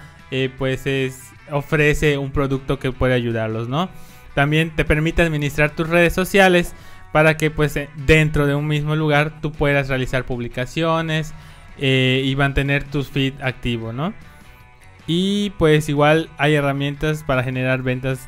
pues 0.57 0.85
es, 0.85 1.31
ofrece 1.51 2.17
un 2.17 2.31
producto 2.31 2.77
que 2.79 2.91
puede 2.91 3.13
ayudarlos, 3.13 3.69
¿no? 3.69 3.89
También 4.33 4.75
te 4.75 4.85
permite 4.85 5.21
administrar 5.21 5.71
tus 5.71 5.89
redes 5.89 6.13
sociales 6.13 6.75
para 7.11 7.37
que 7.37 7.49
pues 7.49 7.75
eh, 7.77 7.89
dentro 7.95 8.45
de 8.45 8.55
un 8.55 8.67
mismo 8.67 8.95
lugar 8.95 9.39
tú 9.41 9.53
puedas 9.53 9.87
realizar 9.87 10.25
publicaciones 10.25 11.33
eh, 11.77 12.21
y 12.25 12.35
mantener 12.35 12.83
tus 12.83 13.09
feed 13.09 13.33
activo, 13.41 13.93
¿no? 13.93 14.13
Y 15.07 15.51
pues 15.51 15.87
igual 15.87 16.29
hay 16.37 16.55
herramientas 16.55 17.23
para 17.23 17.43
generar 17.43 17.83
ventas 17.83 18.27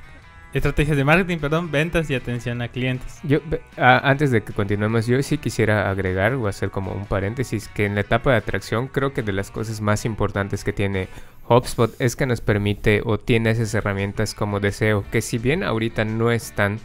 Estrategias 0.53 0.95
de 0.95 1.03
marketing, 1.03 1.37
perdón, 1.39 1.71
ventas 1.71 2.09
y 2.09 2.15
atención 2.15 2.61
a 2.61 2.69
clientes. 2.69 3.19
Yo, 3.23 3.39
antes 3.75 4.31
de 4.31 4.41
que 4.41 4.53
continuemos, 4.53 5.05
yo 5.05 5.21
sí 5.21 5.37
quisiera 5.37 5.89
agregar 5.89 6.33
o 6.33 6.47
hacer 6.47 6.71
como 6.71 6.93
un 6.93 7.05
paréntesis 7.05 7.67
que 7.67 7.85
en 7.85 7.95
la 7.95 8.01
etapa 8.01 8.31
de 8.31 8.37
atracción 8.37 8.87
creo 8.87 9.13
que 9.13 9.21
de 9.21 9.33
las 9.33 9.51
cosas 9.51 9.81
más 9.81 10.05
importantes 10.05 10.63
que 10.63 10.73
tiene 10.73 11.09
HubSpot 11.49 11.93
es 11.99 12.15
que 12.15 12.25
nos 12.25 12.41
permite 12.41 13.01
o 13.03 13.17
tiene 13.17 13.51
esas 13.51 13.73
herramientas 13.73 14.33
como 14.33 14.59
deseo, 14.59 15.03
que 15.11 15.21
si 15.21 15.37
bien 15.37 15.63
ahorita 15.63 16.05
no 16.05 16.31
están 16.31 16.79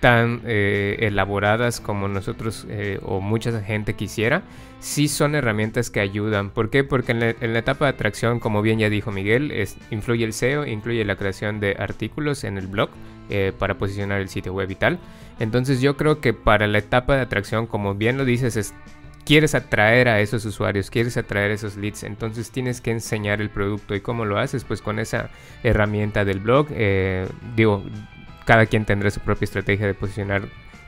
tan 0.00 0.42
eh, 0.44 0.96
elaboradas 1.00 1.80
como 1.80 2.08
nosotros 2.08 2.66
eh, 2.68 3.00
o 3.02 3.20
mucha 3.20 3.58
gente 3.62 3.94
quisiera, 3.94 4.42
sí 4.84 5.08
son 5.08 5.34
herramientas 5.34 5.88
que 5.88 6.00
ayudan. 6.00 6.50
¿Por 6.50 6.68
qué? 6.68 6.84
Porque 6.84 7.12
en 7.12 7.20
la, 7.20 7.58
etapa 7.58 7.86
de 7.86 7.92
atracción, 7.92 8.38
como 8.38 8.60
bien 8.60 8.78
ya 8.78 8.90
dijo 8.90 9.10
Miguel, 9.10 9.50
es, 9.50 9.78
influye 9.90 10.26
el 10.26 10.34
SEO, 10.34 10.66
incluye 10.66 11.02
la 11.06 11.16
creación 11.16 11.58
de 11.58 11.74
artículos 11.78 12.44
en 12.44 12.58
el 12.58 12.66
blog 12.66 12.90
eh, 13.30 13.52
para 13.58 13.78
posicionar 13.78 14.20
el 14.20 14.28
sitio 14.28 14.52
web 14.52 14.70
y 14.70 14.74
tal. 14.74 14.98
Entonces 15.40 15.80
yo 15.80 15.96
creo 15.96 16.20
que 16.20 16.34
para 16.34 16.66
la 16.66 16.78
etapa 16.78 17.16
de 17.16 17.22
atracción, 17.22 17.66
como 17.66 17.94
bien 17.94 18.18
lo 18.18 18.26
dices, 18.26 18.58
es, 18.58 18.74
quieres 19.24 19.54
atraer 19.54 20.06
a 20.06 20.20
esos 20.20 20.44
usuarios, 20.44 20.90
quieres 20.90 21.16
atraer 21.16 21.50
esos 21.50 21.78
leads, 21.78 22.02
entonces 22.02 22.50
tienes 22.50 22.82
que 22.82 22.90
enseñar 22.90 23.40
el 23.40 23.48
producto 23.48 23.94
y 23.94 24.02
cómo 24.02 24.26
lo 24.26 24.38
haces, 24.38 24.64
pues 24.64 24.82
con 24.82 24.98
esa 24.98 25.30
herramienta 25.62 26.26
del 26.26 26.40
blog, 26.40 26.68
digo, 27.56 27.82
cada 28.44 28.66
quien 28.66 28.84
tendrá 28.84 29.10
su 29.10 29.20
propia 29.20 29.46
estrategia 29.46 29.86
de 29.86 29.94
posicionar 29.94 30.42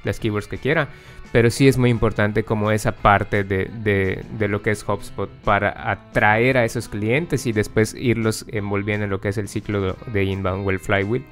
las 0.07 0.21
keywords 0.21 0.49
que 0.49 0.59
quiera. 0.59 0.89
Pero 1.33 1.51
sí 1.51 1.69
es 1.69 1.77
muy 1.77 1.91
importante 1.91 2.45
como 2.45 2.71
esa 2.71 2.93
parte 2.93 3.45
de, 3.45 4.25
lo 4.49 4.63
que 4.63 4.71
es 4.71 4.89
HubSpot 4.89 5.29
para 5.45 5.91
atraer 5.91 6.57
a 6.57 6.65
esos 6.65 6.89
clientes 6.89 7.47
y 7.47 7.53
después 7.53 7.95
irlos 7.95 8.47
envolviendo 8.49 9.05
en 9.05 9.11
lo 9.11 9.21
que 9.21 9.29
es 9.29 9.39
el 9.39 9.49
ciclo 9.49 9.97
de, 10.07 10.25
inbound 10.25 10.67
o 10.67 10.71
el 10.71 10.79
flywheel. 10.79 11.25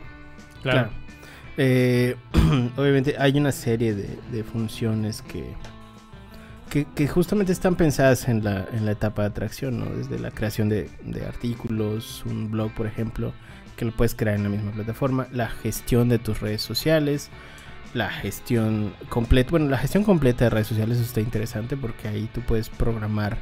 Claro. 0.63 0.91
Eh, 1.57 2.17
obviamente 2.77 3.15
hay 3.19 3.39
una 3.39 3.53
serie 3.53 3.95
de, 3.95 4.45
funciones 4.45 5.23
que, 5.23 5.55
que, 6.95 7.09
justamente 7.09 7.53
están 7.53 7.77
pensadas 7.77 8.29
en 8.29 8.43
la, 8.43 8.67
en 8.73 8.85
la 8.85 8.93
etapa 8.93 9.23
de 9.23 9.29
atracción, 9.29 9.79
¿no? 9.79 9.87
Desde 9.87 10.19
la 10.19 10.33
creación 10.33 10.69
de, 10.69 10.91
de 11.05 11.25
artículos, 11.25 12.25
un 12.27 12.51
blog, 12.51 12.73
por 12.73 12.87
ejemplo 12.87 13.33
que 13.77 13.85
lo 13.85 13.93
puedes 13.93 14.15
crear 14.15 14.37
en 14.37 14.45
la 14.45 14.49
misma 14.49 14.73
plataforma, 14.73 15.27
la 15.33 15.49
gestión 15.49 16.09
de 16.09 16.19
tus 16.19 16.41
redes 16.41 16.63
sociales, 16.63 17.31
la 17.95 18.11
gestión 18.11 18.93
completa, 19.09 19.53
bueno, 19.53 19.69
la 19.69 19.79
gestión 19.79 20.03
completa 20.03 20.45
de 20.45 20.51
redes 20.51 20.67
sociales 20.67 20.99
está 20.99 21.21
interesante 21.21 21.77
porque 21.77 22.09
ahí 22.09 22.29
tú 22.35 22.41
puedes 22.43 22.69
programar 22.69 23.39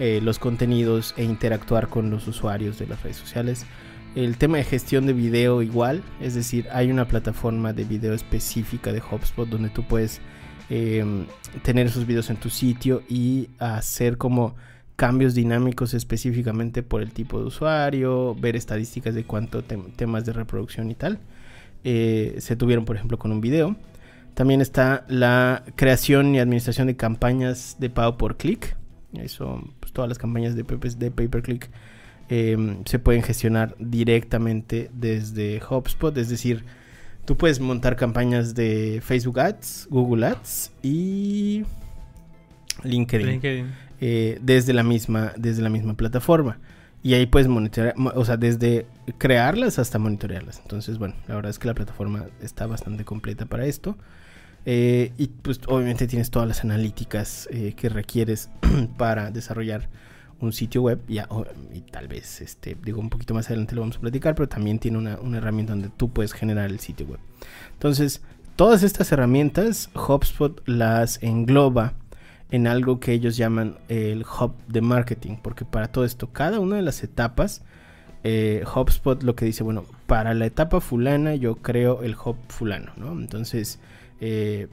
eh, 0.00 0.20
los 0.22 0.40
contenidos 0.40 1.14
e 1.16 1.22
interactuar 1.22 1.88
con 1.88 2.10
los 2.10 2.26
usuarios 2.26 2.78
de 2.78 2.88
las 2.88 3.02
redes 3.02 3.16
sociales. 3.16 3.64
El 4.16 4.36
tema 4.36 4.58
de 4.58 4.64
gestión 4.64 5.06
de 5.06 5.12
video 5.12 5.62
igual, 5.62 6.02
es 6.20 6.34
decir, 6.34 6.66
hay 6.72 6.90
una 6.90 7.06
plataforma 7.06 7.72
de 7.72 7.84
video 7.84 8.14
específica 8.14 8.92
de 8.92 9.00
HubSpot 9.00 9.48
donde 9.48 9.70
tú 9.70 9.84
puedes 9.84 10.20
em, 10.70 11.26
tener 11.62 11.86
esos 11.86 12.06
videos 12.06 12.30
en 12.30 12.36
tu 12.36 12.50
sitio 12.50 13.02
y 13.08 13.48
hacer 13.58 14.18
como 14.18 14.56
cambios 14.96 15.34
dinámicos 15.34 15.94
específicamente 15.94 16.82
por 16.82 17.02
el 17.02 17.12
tipo 17.12 17.38
de 17.38 17.46
usuario, 17.46 18.34
ver 18.36 18.56
estadísticas 18.56 19.14
de 19.14 19.24
cuánto 19.24 19.62
temas 19.62 20.24
de 20.24 20.32
reproducción 20.32 20.90
y 20.90 20.94
tal. 20.94 21.20
Eh, 21.84 22.36
se 22.38 22.56
tuvieron, 22.56 22.84
por 22.84 22.96
ejemplo, 22.96 23.18
con 23.18 23.30
un 23.30 23.40
video. 23.40 23.76
También 24.34 24.60
está 24.60 25.04
la 25.08 25.64
creación 25.76 26.34
y 26.34 26.40
administración 26.40 26.88
de 26.88 26.96
campañas 26.96 27.76
de 27.78 27.90
pago 27.90 28.18
por 28.18 28.36
clic. 28.36 28.76
Eso, 29.12 29.62
pues 29.78 29.92
todas 29.92 30.08
las 30.08 30.18
campañas 30.18 30.56
de, 30.56 30.64
de 30.64 31.10
pay 31.12 31.28
per 31.28 31.42
click 31.42 31.70
em, 32.28 32.84
se 32.84 32.98
pueden 32.98 33.22
gestionar 33.22 33.76
directamente 33.78 34.90
desde 34.92 35.62
HubSpot. 35.62 36.16
Es 36.16 36.28
decir, 36.28 36.64
tú 37.24 37.36
puedes 37.36 37.60
montar 37.60 37.94
campañas 37.94 38.54
de 38.54 39.00
Facebook 39.04 39.38
Ads, 39.38 39.86
Google 39.90 40.26
Ads 40.26 40.72
y 40.82 41.62
LinkedIn. 42.82 43.26
LinkedIn. 43.26 43.66
Eh, 44.00 44.38
desde, 44.42 44.72
la 44.72 44.82
misma, 44.82 45.32
desde 45.36 45.62
la 45.62 45.68
misma 45.68 45.94
plataforma. 45.94 46.58
Y 47.04 47.12
ahí 47.12 47.26
puedes 47.26 47.48
monitorear, 47.48 47.94
o 47.98 48.24
sea, 48.24 48.38
desde 48.38 48.86
crearlas 49.18 49.78
hasta 49.78 49.98
monitorearlas. 49.98 50.60
Entonces, 50.60 50.96
bueno, 50.96 51.14
la 51.28 51.34
verdad 51.34 51.50
es 51.50 51.58
que 51.58 51.66
la 51.68 51.74
plataforma 51.74 52.24
está 52.40 52.66
bastante 52.66 53.04
completa 53.04 53.44
para 53.44 53.66
esto. 53.66 53.98
Eh, 54.64 55.12
y 55.18 55.26
pues 55.26 55.60
obviamente 55.68 56.06
tienes 56.06 56.30
todas 56.30 56.48
las 56.48 56.64
analíticas 56.64 57.46
eh, 57.52 57.74
que 57.76 57.90
requieres 57.90 58.48
para 58.96 59.30
desarrollar 59.30 59.90
un 60.40 60.54
sitio 60.54 60.80
web. 60.80 60.98
Y 61.06 61.82
tal 61.82 62.08
vez, 62.08 62.40
este, 62.40 62.74
digo, 62.82 63.00
un 63.00 63.10
poquito 63.10 63.34
más 63.34 63.48
adelante 63.48 63.74
lo 63.74 63.82
vamos 63.82 63.98
a 63.98 64.00
platicar, 64.00 64.34
pero 64.34 64.48
también 64.48 64.78
tiene 64.78 64.96
una, 64.96 65.18
una 65.20 65.36
herramienta 65.36 65.74
donde 65.74 65.90
tú 65.90 66.10
puedes 66.10 66.32
generar 66.32 66.70
el 66.70 66.80
sitio 66.80 67.06
web. 67.06 67.20
Entonces, 67.74 68.22
todas 68.56 68.82
estas 68.82 69.12
herramientas, 69.12 69.90
HubSpot 69.94 70.66
las 70.66 71.22
engloba 71.22 71.92
en 72.54 72.68
algo 72.68 73.00
que 73.00 73.12
ellos 73.12 73.36
llaman 73.36 73.78
el 73.88 74.22
hub 74.22 74.54
de 74.68 74.80
marketing, 74.80 75.38
porque 75.42 75.64
para 75.64 75.88
todo 75.88 76.04
esto, 76.04 76.28
cada 76.28 76.60
una 76.60 76.76
de 76.76 76.82
las 76.82 77.02
etapas, 77.02 77.62
eh, 78.22 78.62
HubSpot 78.72 79.20
lo 79.24 79.34
que 79.34 79.44
dice, 79.44 79.64
bueno, 79.64 79.84
para 80.06 80.34
la 80.34 80.46
etapa 80.46 80.80
fulana 80.80 81.34
yo 81.34 81.56
creo 81.56 82.04
el 82.04 82.14
hub 82.14 82.36
fulano, 82.46 82.92
¿no? 82.96 83.10
Entonces, 83.10 83.80
eh, 84.20 84.68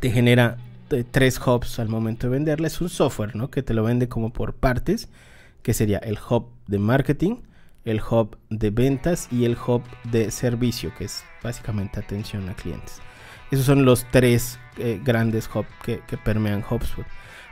te 0.00 0.10
genera 0.10 0.56
eh, 0.90 1.04
tres 1.08 1.40
hubs 1.46 1.78
al 1.78 1.88
momento 1.88 2.26
de 2.26 2.32
venderle, 2.32 2.66
es 2.66 2.80
un 2.80 2.88
software, 2.88 3.36
¿no? 3.36 3.48
Que 3.48 3.62
te 3.62 3.74
lo 3.74 3.84
vende 3.84 4.08
como 4.08 4.32
por 4.32 4.52
partes, 4.54 5.08
que 5.62 5.74
sería 5.74 5.98
el 5.98 6.18
hub 6.28 6.48
de 6.66 6.80
marketing, 6.80 7.36
el 7.84 8.00
hub 8.00 8.36
de 8.50 8.70
ventas 8.70 9.28
y 9.30 9.44
el 9.44 9.56
hub 9.56 9.84
de 10.10 10.32
servicio, 10.32 10.92
que 10.98 11.04
es 11.04 11.22
básicamente 11.44 12.00
atención 12.00 12.48
a 12.48 12.54
clientes. 12.54 13.00
Esos 13.52 13.66
son 13.66 13.84
los 13.84 14.06
tres 14.10 14.58
eh, 14.78 14.98
grandes 15.04 15.48
hubs 15.54 15.68
que, 15.84 16.00
permean 16.24 16.64
HubSpot. 16.68 17.04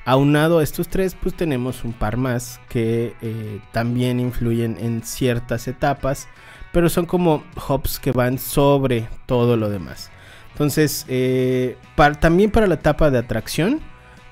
Aunado 0.06 0.60
a 0.60 0.62
estos 0.62 0.88
tres, 0.88 1.14
pues 1.14 1.34
tenemos 1.34 1.84
un 1.84 1.92
par 1.92 2.16
más 2.16 2.58
que 2.70 3.14
eh, 3.20 3.60
también 3.70 4.18
influyen 4.18 4.78
en 4.80 5.02
ciertas 5.02 5.68
etapas, 5.68 6.26
pero 6.72 6.88
son 6.88 7.04
como 7.04 7.44
hubs 7.68 7.98
que 8.00 8.12
van 8.12 8.38
sobre 8.38 9.08
todo 9.26 9.58
lo 9.58 9.68
demás. 9.68 10.10
Entonces, 10.52 11.04
eh, 11.06 11.76
también 12.18 12.50
para 12.50 12.66
la 12.66 12.76
etapa 12.76 13.10
de 13.10 13.18
atracción 13.18 13.80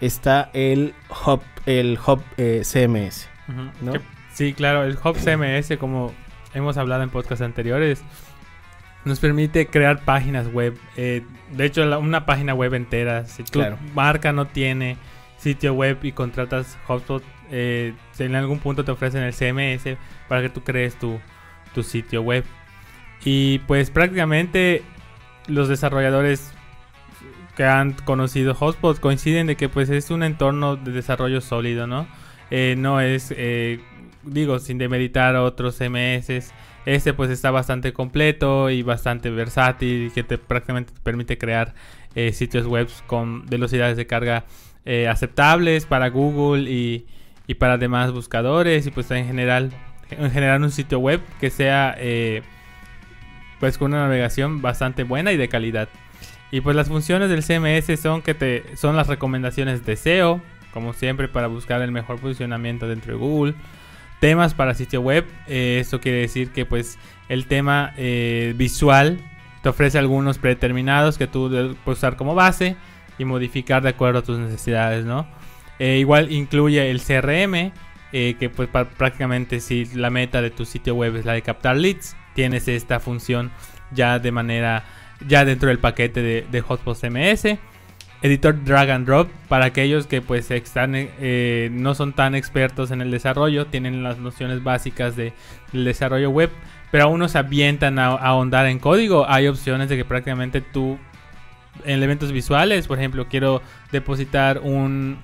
está 0.01 0.49
el 0.55 0.95
hub, 1.27 1.43
el 1.67 1.99
hub 1.99 2.23
CMS. 2.37 3.29
Sí, 4.33 4.55
claro, 4.55 4.85
el 4.85 4.97
hub 4.97 5.17
CMS, 5.19 5.77
como 5.79 6.15
hemos 6.55 6.79
hablado 6.79 7.03
en 7.03 7.11
podcasts 7.11 7.43
anteriores, 7.43 8.03
nos 9.05 9.21
permite 9.21 9.67
crear 9.67 10.05
páginas 10.05 10.52
web. 10.52 10.76
Eh, 10.97 11.23
de 11.52 11.64
hecho, 11.64 11.99
una 11.99 12.26
página 12.26 12.55
web 12.55 12.75
entera. 12.75 13.26
Si 13.26 13.43
tu 13.45 13.61
marca 13.95 14.33
no 14.33 14.47
tiene 14.47 14.97
sitio 15.38 15.75
web 15.75 15.99
y 16.02 16.12
contratas 16.12 16.78
HubSpot, 16.87 17.23
eh, 17.50 17.95
en 18.19 18.35
algún 18.35 18.59
punto 18.59 18.85
te 18.85 18.90
ofrecen 18.90 19.23
el 19.23 19.33
CMS 19.33 19.97
para 20.28 20.43
que 20.43 20.49
tú 20.49 20.62
crees 20.62 20.97
tu, 20.99 21.19
tu 21.75 21.83
sitio 21.83 22.23
web. 22.23 22.45
Y 23.25 23.61
pues 23.61 23.90
prácticamente 23.90 24.83
los 25.47 25.69
desarrolladores 25.69 26.52
que 27.57 27.64
han 27.64 27.93
conocido 27.93 28.57
HubSpot 28.59 29.00
coinciden 29.00 29.47
de 29.47 29.57
que 29.57 29.69
pues 29.69 29.90
es 29.90 30.11
un 30.11 30.23
entorno 30.23 30.76
de 30.76 30.93
desarrollo 30.93 31.40
sólido, 31.40 31.87
¿no? 31.87 32.07
Eh, 32.50 32.76
no 32.78 33.00
es, 33.00 33.35
digo, 34.23 34.59
sin 34.59 34.78
demeritar 34.78 35.35
otros 35.37 35.76
CMS 35.76 36.52
este 36.87 37.13
pues 37.13 37.31
está 37.31 37.51
bastante 37.51 37.93
completo 37.93 38.71
y 38.71 38.83
bastante 38.83 39.31
versátil 39.31 40.13
que 40.15 40.23
te 40.23 40.39
prácticamente 40.39 40.93
te 40.93 41.01
permite 41.01 41.39
crear 41.39 41.75
eh, 42.15 42.33
sitios 42.33 42.67
web 42.67 42.89
con 43.07 43.47
velocidades 43.47 43.97
de 43.97 44.07
carga 44.07 44.45
eh, 44.85 45.07
aceptables 45.09 45.85
para 45.85 46.09
Google 46.09 46.71
y, 46.71 47.07
para 47.59 47.79
demás 47.79 48.13
buscadores 48.13 48.87
y 48.87 48.91
pues 48.91 49.11
en 49.11 49.27
general 49.27 49.73
en 50.11 50.31
generar 50.31 50.61
un 50.61 50.71
sitio 50.71 50.99
web 50.99 51.21
que 51.41 51.51
sea 51.51 51.95
eh, 51.99 52.43
pues 53.61 53.79
con 53.79 53.93
una 53.93 54.03
navegación 54.03 54.63
bastante 54.63 55.03
buena 55.03 55.33
y 55.33 55.37
de 55.37 55.49
calidad. 55.49 55.89
Y 56.51 56.61
pues 56.61 56.77
las 56.77 56.89
funciones 56.89 57.29
del 57.29 57.43
CMS 57.43 58.01
son 58.01 58.23
que 58.23 58.35
te 58.35 58.77
son 58.77 58.97
las 58.97 59.07
recomendaciones 59.07 59.85
de 59.85 59.97
SEO, 59.97 60.41
como 60.73 60.93
siempre 60.93 61.29
para 61.29 61.47
buscar 61.47 61.83
el 61.83 61.93
mejor 61.93 62.21
posicionamiento 62.21 62.89
dentro 62.89 63.13
de 63.13 63.19
Google. 63.19 63.55
Temas 64.21 64.55
para 64.55 64.75
sitio 64.75 65.01
web, 65.01 65.25
eh, 65.47 65.79
esto 65.81 66.01
quiere 66.01 66.19
decir 66.19 66.51
que 66.51 66.67
pues 66.67 66.99
el 67.29 67.47
tema 67.47 67.93
eh, 67.97 68.53
visual 68.57 69.19
te 69.63 69.69
ofrece 69.69 69.99
algunos 69.99 70.39
predeterminados 70.39 71.19
que 71.19 71.29
tú 71.29 71.49
puedes 71.85 71.99
usar 71.99 72.17
como 72.17 72.35
base 72.35 72.77
y 73.17 73.25
modificar 73.25 73.83
de 73.83 73.91
acuerdo 73.91 74.21
a 74.21 74.23
tus 74.23 74.39
necesidades, 74.39 75.05
¿no? 75.05 75.29
Eh, 75.79 75.99
igual 75.99 76.33
incluye 76.33 76.91
el 76.91 77.01
CRM, 77.01 77.73
que 78.11 78.51
pues 78.55 78.69
prácticamente 78.69 79.61
si 79.61 79.85
la 79.95 80.11
meta 80.11 80.43
de 80.43 80.51
tu 80.51 80.65
sitio 80.65 80.95
web 80.95 81.15
es 81.15 81.25
la 81.25 81.35
de 81.35 81.43
captar 81.43 81.77
leads, 81.77 82.17
tienes 82.35 82.67
esta 82.67 82.99
función 82.99 83.53
ya 83.93 84.19
de 84.19 84.33
manera 84.33 84.85
ya 85.27 85.45
dentro 85.45 85.69
del 85.69 85.79
paquete 85.79 86.23
de, 86.23 86.47
de 86.51 86.61
Hotspot 86.61 86.99
CMS. 86.99 87.59
Editor 88.21 88.65
drag 88.65 88.91
and 88.91 89.07
drop 89.07 89.29
para 89.49 89.67
aquellos 89.67 90.09
que 90.09 90.21
pues 90.21 90.51
están 90.51 90.93
eh, 90.95 91.69
no 91.73 91.95
son 91.95 92.13
tan 92.13 92.35
expertos 92.35 92.91
en 92.91 93.01
el 93.01 93.13
desarrollo, 93.13 93.67
tienen 93.67 94.03
las 94.03 94.19
nociones 94.19 94.65
básicas 94.65 95.15
de, 95.15 95.33
del 95.73 95.85
desarrollo 95.85 96.31
web, 96.31 96.51
pero 96.91 97.05
aún 97.05 97.21
no 97.21 97.29
se 97.29 97.39
avientan 97.39 98.01
a, 98.01 98.07
ahondar 98.09 98.67
en 98.67 98.81
código. 98.81 99.29
Hay 99.29 99.47
opciones 99.47 99.89
de 99.89 99.97
que 99.97 100.05
prácticamente 100.05 100.61
tú 100.61 100.99
en 101.85 101.95
elementos 101.95 102.33
visuales, 102.33 102.89
por 102.89 102.99
ejemplo, 102.99 103.29
quiero 103.29 103.63
depositar 103.93 104.59
un 104.59 105.19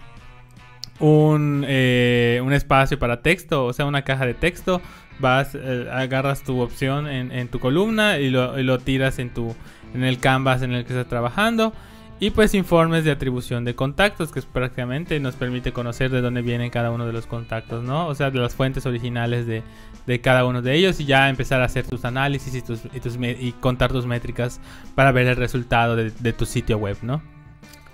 un, 1.01 1.65
eh, 1.67 2.41
un 2.45 2.53
espacio 2.53 2.99
para 2.99 3.21
texto, 3.21 3.67
o 3.67 3.73
sea, 3.73 3.87
una 3.87 4.03
caja 4.03 4.27
de 4.27 4.35
texto, 4.35 4.81
vas, 5.19 5.55
eh, 5.55 5.89
agarras 5.93 6.45
tu 6.45 6.61
opción 6.61 7.09
en, 7.09 7.33
en 7.33 7.49
tu 7.49 7.59
columna 7.59 8.19
y 8.19 8.31
lo, 8.31 8.59
y 8.59 8.63
lo 8.63 8.79
tiras 8.79 9.19
en 9.19 9.31
tu 9.31 9.55
en 9.95 10.05
el 10.05 10.19
canvas 10.19 10.63
en 10.63 10.73
el 10.73 10.85
que 10.85 10.93
estás 10.93 11.09
trabajando. 11.09 11.73
Y 12.21 12.31
pues 12.31 12.55
informes 12.55 13.05
de 13.05 13.11
atribución 13.11 13.65
de 13.65 13.75
contactos, 13.75 14.31
que 14.31 14.41
prácticamente 14.41 15.19
nos 15.21 15.35
permite 15.35 15.73
conocer 15.73 16.11
de 16.11 16.21
dónde 16.21 16.43
vienen 16.43 16.71
cada 16.71 16.91
uno 16.91 17.07
de 17.07 17.13
los 17.13 17.27
contactos, 17.27 17.83
¿no? 17.83 18.07
O 18.07 18.15
sea, 18.15 18.31
de 18.31 18.39
las 18.39 18.55
fuentes 18.55 18.87
originales 18.87 19.47
de, 19.47 19.63
de 20.07 20.21
cada 20.21 20.45
uno 20.47 20.63
de 20.63 20.75
ellos 20.75 21.01
y 21.01 21.07
ya 21.07 21.29
empezar 21.29 21.61
a 21.61 21.65
hacer 21.65 21.87
tus 21.87 22.05
análisis 22.05 22.55
y, 22.55 22.63
tus, 22.63 22.83
y, 23.21 23.53
contar 23.53 23.93
tus 23.93 24.07
métricas 24.07 24.61
para 24.95 25.13
ver 25.13 25.27
el 25.27 25.37
resultado 25.37 25.97
de, 25.97 26.11
de 26.11 26.33
tu 26.33 26.47
sitio 26.47 26.79
web, 26.79 26.97
¿no? 27.03 27.21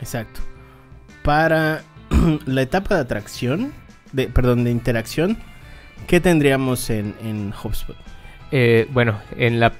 Exacto. 0.00 0.40
Para 1.22 1.82
la 2.46 2.62
etapa 2.62 2.94
de 2.94 3.00
atracción, 3.00 3.72
de, 4.12 4.28
perdón, 4.28 4.64
de 4.64 4.70
interacción, 4.70 5.38
¿qué 6.06 6.20
tendríamos 6.20 6.90
en, 6.90 7.14
en 7.22 7.52
HubSpot? 7.52 7.96
Eh, 8.52 8.88
bueno, 8.92 9.18
en 9.36 9.60
la 9.60 9.72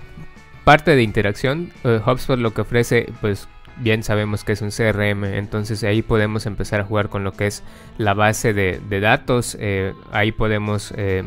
parte 0.64 0.94
de 0.94 1.02
interacción, 1.02 1.72
eh, 1.84 2.00
HubSpot 2.04 2.38
lo 2.38 2.54
que 2.54 2.60
ofrece, 2.60 3.12
pues 3.20 3.48
bien 3.80 4.02
sabemos 4.02 4.44
que 4.44 4.52
es 4.52 4.62
un 4.62 4.70
CRM, 4.70 5.24
entonces 5.24 5.82
ahí 5.84 6.02
podemos 6.02 6.46
empezar 6.46 6.80
a 6.80 6.84
jugar 6.84 7.08
con 7.08 7.24
lo 7.24 7.32
que 7.32 7.46
es 7.46 7.62
la 7.98 8.14
base 8.14 8.52
de, 8.52 9.00
datos, 9.00 9.56
eh, 9.60 9.94
ahí 10.12 10.32
podemos 10.32 10.92
eh, 10.96 11.24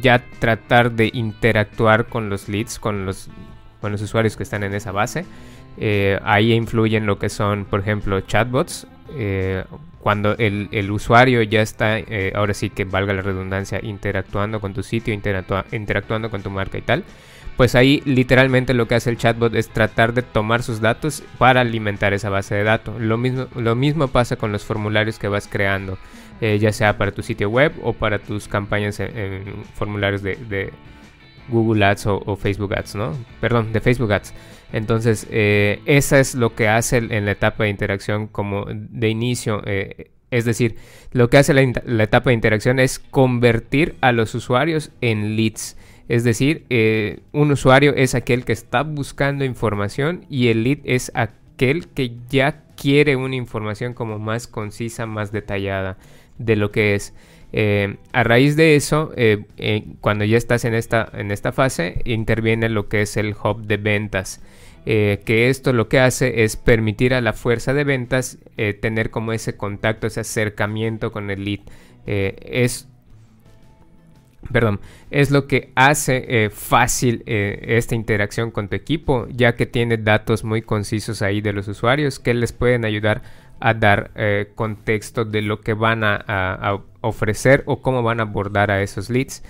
ya 0.00 0.24
tratar 0.38 0.92
de 0.92 1.10
interactuar 1.12 2.06
con 2.06 2.28
los 2.28 2.48
leads, 2.48 2.78
con 2.78 3.06
los, 3.06 3.28
con 3.80 3.92
los 3.92 4.02
usuarios 4.02 4.36
que 4.36 4.42
están 4.42 4.62
en 4.62 4.74
esa 4.74 4.92
base. 4.92 5.24
ahí 6.24 6.52
influyen 6.52 7.06
lo 7.06 7.18
que 7.18 7.28
son, 7.28 7.64
por 7.64 7.80
ejemplo, 7.80 8.20
chatbots. 8.20 8.86
Cuando 10.02 10.36
el, 10.36 10.68
el, 10.72 10.90
usuario 10.90 11.42
ya 11.42 11.62
está, 11.62 11.96
ahora 12.34 12.52
sí 12.52 12.68
que 12.68 12.84
valga 12.84 13.14
la 13.14 13.22
redundancia, 13.22 13.80
interactuando 13.82 14.60
con 14.60 14.74
tu 14.74 14.82
sitio, 14.82 15.14
interactuando 15.14 16.30
con 16.30 16.42
tu 16.42 16.50
marca 16.50 16.76
y 16.76 16.82
tal 16.82 17.04
pues 17.56 17.74
ahí 17.74 18.02
literalmente 18.04 18.74
lo 18.74 18.88
que 18.88 18.94
hace 18.94 19.10
el 19.10 19.18
chatbot 19.18 19.54
es 19.54 19.68
tratar 19.68 20.14
de 20.14 20.22
tomar 20.22 20.62
sus 20.62 20.80
datos 20.80 21.22
para 21.38 21.60
alimentar 21.60 22.12
esa 22.12 22.30
base 22.30 22.54
de 22.54 22.64
datos. 22.64 23.00
Lo 23.00 23.18
mismo, 23.18 23.46
lo 23.54 23.74
mismo 23.74 24.08
pasa 24.08 24.36
con 24.36 24.52
los 24.52 24.64
formularios 24.64 25.18
que 25.18 25.28
vas 25.28 25.48
creando, 25.48 25.98
eh, 26.40 26.58
ya 26.58 26.72
sea 26.72 26.96
para 26.96 27.12
tu 27.12 27.22
sitio 27.22 27.50
web 27.50 27.72
o 27.82 27.92
para 27.92 28.18
tus 28.18 28.48
campañas 28.48 29.00
en, 29.00 29.64
formularios 29.74 30.22
de, 30.22 30.72
Google 31.48 31.84
Ads 31.84 32.06
o, 32.06 32.36
Facebook 32.36 32.72
Ads, 32.74 32.94
¿no? 32.94 33.16
Perdón, 33.40 33.72
de 33.72 33.80
Facebook 33.80 34.12
Ads. 34.12 34.32
Entonces, 34.72 35.26
eh, 35.30 35.80
esa 35.84 36.18
es 36.18 36.34
lo 36.34 36.54
que 36.54 36.66
hace 36.68 36.96
en 36.96 37.26
la 37.26 37.32
etapa 37.32 37.64
de 37.64 37.70
interacción 37.70 38.26
como 38.26 38.64
de 38.68 39.08
inicio. 39.10 39.62
Eh, 39.66 40.10
es 40.30 40.46
decir, 40.46 40.76
lo 41.12 41.28
que 41.28 41.36
hace 41.36 41.52
la 41.52 42.02
etapa 42.02 42.30
de 42.30 42.34
interacción 42.34 42.78
es 42.78 42.98
convertir 42.98 43.96
a 44.00 44.12
los 44.12 44.34
usuarios 44.34 44.90
en 45.02 45.36
leads. 45.36 45.76
Es 46.08 46.24
decir, 46.24 46.64
eh, 46.70 47.20
un 47.32 47.52
usuario 47.52 47.94
es 47.94 48.14
aquel 48.14 48.46
que 48.46 48.52
está 48.52 48.82
buscando 48.82 49.44
información 49.44 50.24
y 50.30 50.48
el 50.48 50.64
lead 50.64 50.78
es 50.84 51.12
aquel 51.14 51.88
que 51.88 52.12
ya 52.30 52.64
quiere 52.74 53.16
una 53.16 53.36
información 53.36 53.92
como 53.92 54.18
más 54.18 54.46
concisa, 54.46 55.04
más 55.04 55.32
detallada 55.32 55.98
de 56.38 56.56
lo 56.56 56.72
que 56.72 56.94
es. 56.94 57.14
Eh, 57.52 57.96
a 58.14 58.24
raíz 58.24 58.56
de 58.56 58.74
eso, 58.76 59.12
cuando 60.00 60.24
ya 60.24 60.38
estás 60.38 60.64
en 60.64 60.72
esta, 60.72 61.10
en 61.12 61.30
esta 61.30 61.52
fase, 61.52 62.00
interviene 62.06 62.70
lo 62.70 62.88
que 62.88 63.02
es 63.02 63.18
el 63.18 63.34
hub 63.34 63.66
de 63.66 63.76
ventas. 63.76 64.40
Que 64.84 65.48
esto 65.48 65.72
lo 65.72 65.88
que 65.88 66.00
hace 66.00 66.42
es 66.42 66.56
permitir 66.56 67.14
a 67.14 67.20
la 67.20 67.32
fuerza 67.32 67.72
de 67.72 67.84
ventas 67.84 68.38
tener 68.80 69.10
como 69.10 69.32
ese 69.32 69.56
contacto, 69.56 70.06
ese 70.06 70.20
acercamiento 70.20 71.12
con 71.12 71.30
el 71.30 71.44
lead. 71.44 71.60
es 72.06 72.88
perdón, 74.50 74.80
es 75.10 75.30
lo 75.30 75.46
que 75.46 75.70
hace 75.74 76.24
eh, 76.28 76.50
fácil 76.50 77.22
eh, 77.26 77.64
esta 77.68 77.94
interacción 77.94 78.50
con 78.50 78.68
tu 78.68 78.76
equipo, 78.76 79.26
ya 79.30 79.54
que 79.54 79.66
tiene 79.66 79.96
datos 79.98 80.44
muy 80.44 80.62
concisos 80.62 81.22
ahí 81.22 81.40
de 81.40 81.52
los 81.52 81.68
usuarios 81.68 82.18
que 82.18 82.34
les 82.34 82.52
pueden 82.52 82.84
ayudar 82.84 83.22
a 83.60 83.74
dar 83.74 84.10
eh, 84.16 84.50
contexto 84.54 85.24
de 85.24 85.42
lo 85.42 85.60
que 85.60 85.74
van 85.74 86.02
a, 86.04 86.80
ofrecer 87.00 87.64
o 87.66 87.82
cómo 87.82 88.02
van 88.02 88.20
a 88.20 88.24
abordar 88.24 88.70
a 88.70 88.82
esos 88.82 89.10
leads. 89.10 89.42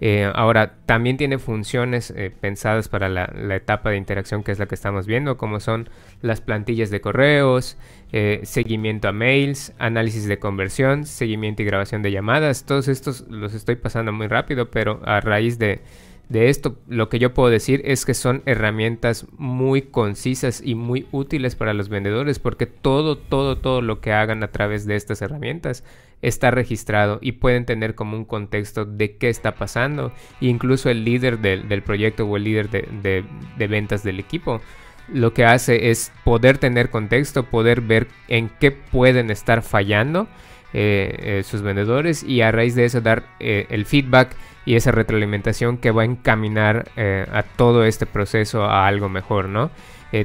Eh, 0.00 0.30
ahora, 0.34 0.74
también 0.84 1.16
tiene 1.16 1.38
funciones 1.38 2.10
eh, 2.10 2.30
pensadas 2.38 2.88
para 2.88 3.08
la, 3.08 3.24
etapa 3.54 3.90
de 3.90 3.96
interacción 3.96 4.42
que 4.42 4.52
es 4.52 4.58
la 4.58 4.66
que 4.66 4.74
estamos 4.74 5.06
viendo, 5.06 5.36
como 5.36 5.58
son 5.60 5.88
las 6.20 6.40
plantillas 6.40 6.90
de 6.90 7.00
correos, 7.00 7.78
eh, 8.12 8.40
seguimiento 8.44 9.08
a 9.08 9.12
mails, 9.12 9.72
análisis 9.78 10.26
de 10.26 10.38
conversión, 10.38 11.06
seguimiento 11.06 11.62
y 11.62 11.64
grabación 11.64 12.02
de 12.02 12.12
llamadas. 12.12 12.64
Todos 12.64 12.88
estos 12.88 13.26
los 13.28 13.54
estoy 13.54 13.76
pasando 13.76 14.12
muy 14.12 14.26
rápido, 14.26 14.70
pero 14.70 15.00
a 15.04 15.20
raíz 15.20 15.58
de, 15.58 15.80
de 16.28 16.50
esto, 16.50 16.76
lo 16.88 17.08
que 17.08 17.18
yo 17.18 17.32
puedo 17.32 17.48
decir 17.48 17.80
es 17.84 18.04
que 18.04 18.12
son 18.12 18.42
herramientas 18.46 19.26
muy 19.38 19.82
concisas 19.82 20.60
y 20.62 20.74
muy 20.74 21.06
útiles 21.12 21.54
para 21.54 21.72
los 21.72 21.88
vendedores 21.88 22.38
porque 22.38 22.66
todo, 22.66 23.16
todo, 23.16 23.58
todo 23.58 23.80
lo 23.80 24.00
que 24.00 24.12
hagan 24.12 24.42
a 24.42 24.48
través 24.48 24.86
de 24.86 24.96
estas 24.96 25.22
herramientas 25.22 25.84
está 26.22 26.50
registrado 26.50 27.18
y 27.20 27.32
pueden 27.32 27.66
tener 27.66 27.94
como 27.94 28.16
un 28.16 28.24
contexto 28.24 28.84
de 28.84 29.16
qué 29.16 29.28
está 29.28 29.54
pasando. 29.54 30.12
incluso 30.40 30.90
el 30.90 31.04
líder 31.04 31.38
del, 31.38 31.82
proyecto 31.82 32.26
o 32.26 32.36
el 32.36 32.44
líder 32.44 32.70
de, 32.70 33.24
ventas 33.68 34.02
del 34.02 34.20
equipo 34.20 34.60
lo 35.08 35.32
que 35.32 35.44
hace 35.44 35.90
es 35.90 36.12
poder 36.24 36.58
tener 36.58 36.90
contexto, 36.90 37.44
poder 37.44 37.80
ver 37.80 38.08
en 38.26 38.48
qué 38.48 38.72
pueden 38.72 39.30
estar 39.30 39.62
fallando 39.62 40.26
eh, 40.72 41.16
eh, 41.20 41.42
sus 41.44 41.62
vendedores 41.62 42.24
y 42.24 42.40
a 42.40 42.50
raíz 42.50 42.74
de 42.74 42.86
eso 42.86 43.00
dar 43.00 43.22
eh, 43.38 43.66
el 43.70 43.86
feedback 43.86 44.34
y 44.64 44.74
esa 44.74 44.90
retroalimentación 44.90 45.78
que 45.78 45.92
va 45.92 46.02
a 46.02 46.06
encaminar 46.06 46.90
a 46.96 47.44
todo 47.44 47.84
este 47.84 48.04
proceso 48.04 48.64
a 48.64 48.88
algo 48.88 49.08
mejor, 49.08 49.48
¿no? 49.48 49.70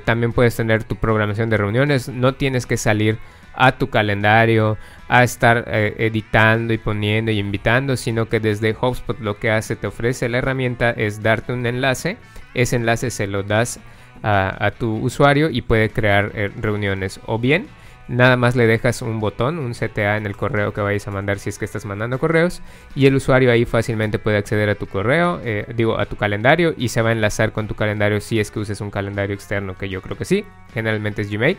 También 0.04 0.34
puedes 0.34 0.56
tener 0.56 0.84
tu 0.84 0.96
programación 0.96 1.52
de 1.52 1.58
reuniones, 1.58 2.10
no 2.10 2.34
tienes 2.34 2.66
que 2.66 2.76
salir 2.76 3.20
a 3.54 3.74
tu 3.74 3.92
calendario, 3.92 4.78
a 5.12 5.24
estar 5.24 5.66
eh, 5.68 5.94
editando 5.98 6.74
y 6.74 6.78
poniendo 6.78 7.32
y 7.32 7.40
invitando, 7.40 7.98
sino 7.98 8.30
que 8.30 8.40
desde 8.40 8.76
HubSpot 8.80 9.20
lo 9.20 9.38
que 9.38 9.52
hace, 9.52 9.76
te 9.76 9.88
ofrece 9.88 10.30
la 10.30 10.38
herramienta 10.38 10.92
es 10.92 11.22
darte 11.22 11.52
un 11.52 11.66
enlace, 11.66 12.18
ese 12.54 12.78
enlace 12.78 13.12
se 13.12 13.28
lo 13.28 13.44
das 13.44 13.80
a, 14.24 14.72
tu 14.78 14.98
usuario 14.98 15.50
y 15.50 15.64
puede 15.64 15.90
crear 15.90 16.32
reuniones 16.62 17.20
o 17.26 17.40
bien 17.40 17.68
Nada 18.12 18.36
más 18.36 18.58
le 18.58 18.68
dejas 18.68 19.02
un 19.02 19.22
botón, 19.22 19.58
un 19.58 19.72
CTA 19.72 20.18
en 20.18 20.26
el 20.26 20.36
correo 20.36 20.74
que 20.74 20.82
vayas 20.82 21.08
a 21.08 21.12
mandar 21.12 21.40
si 21.40 21.48
es 21.48 21.58
que 21.58 21.64
estás 21.64 21.86
mandando 21.86 22.20
correos. 22.20 22.62
Y 22.94 23.06
el 23.06 23.16
usuario 23.16 23.50
ahí 23.52 23.64
fácilmente 23.64 24.20
puede 24.20 24.38
acceder 24.38 24.70
a 24.70 24.76
tu 24.76 24.86
correo, 24.86 25.40
eh, 25.46 25.66
digo, 25.76 25.98
a 25.98 26.06
tu 26.06 26.18
calendario 26.18 26.74
y 26.78 26.90
se 26.90 27.02
va 27.02 27.10
a 27.10 27.12
enlazar 27.14 27.54
con 27.54 27.70
tu 27.70 27.76
calendario 27.76 28.20
si 28.20 28.42
es 28.42 28.52
que 28.52 28.60
uses 28.60 28.82
un 28.82 28.92
calendario 28.92 29.34
externo, 29.34 29.78
que 29.78 29.88
yo 29.88 30.02
creo 30.02 30.18
que 30.18 30.26
sí. 30.26 30.44
Generalmente 30.74 31.22
es 31.22 31.32
Gmail. 31.32 31.58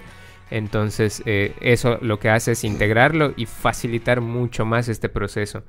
Entonces, 0.52 1.22
eh, 1.24 1.54
eso 1.62 1.98
lo 2.02 2.18
que 2.18 2.28
hace 2.28 2.52
es 2.52 2.62
integrarlo 2.62 3.32
y 3.38 3.46
facilitar 3.46 4.20
mucho 4.20 4.66
más 4.66 4.88
este 4.88 5.08
proceso. 5.08 5.64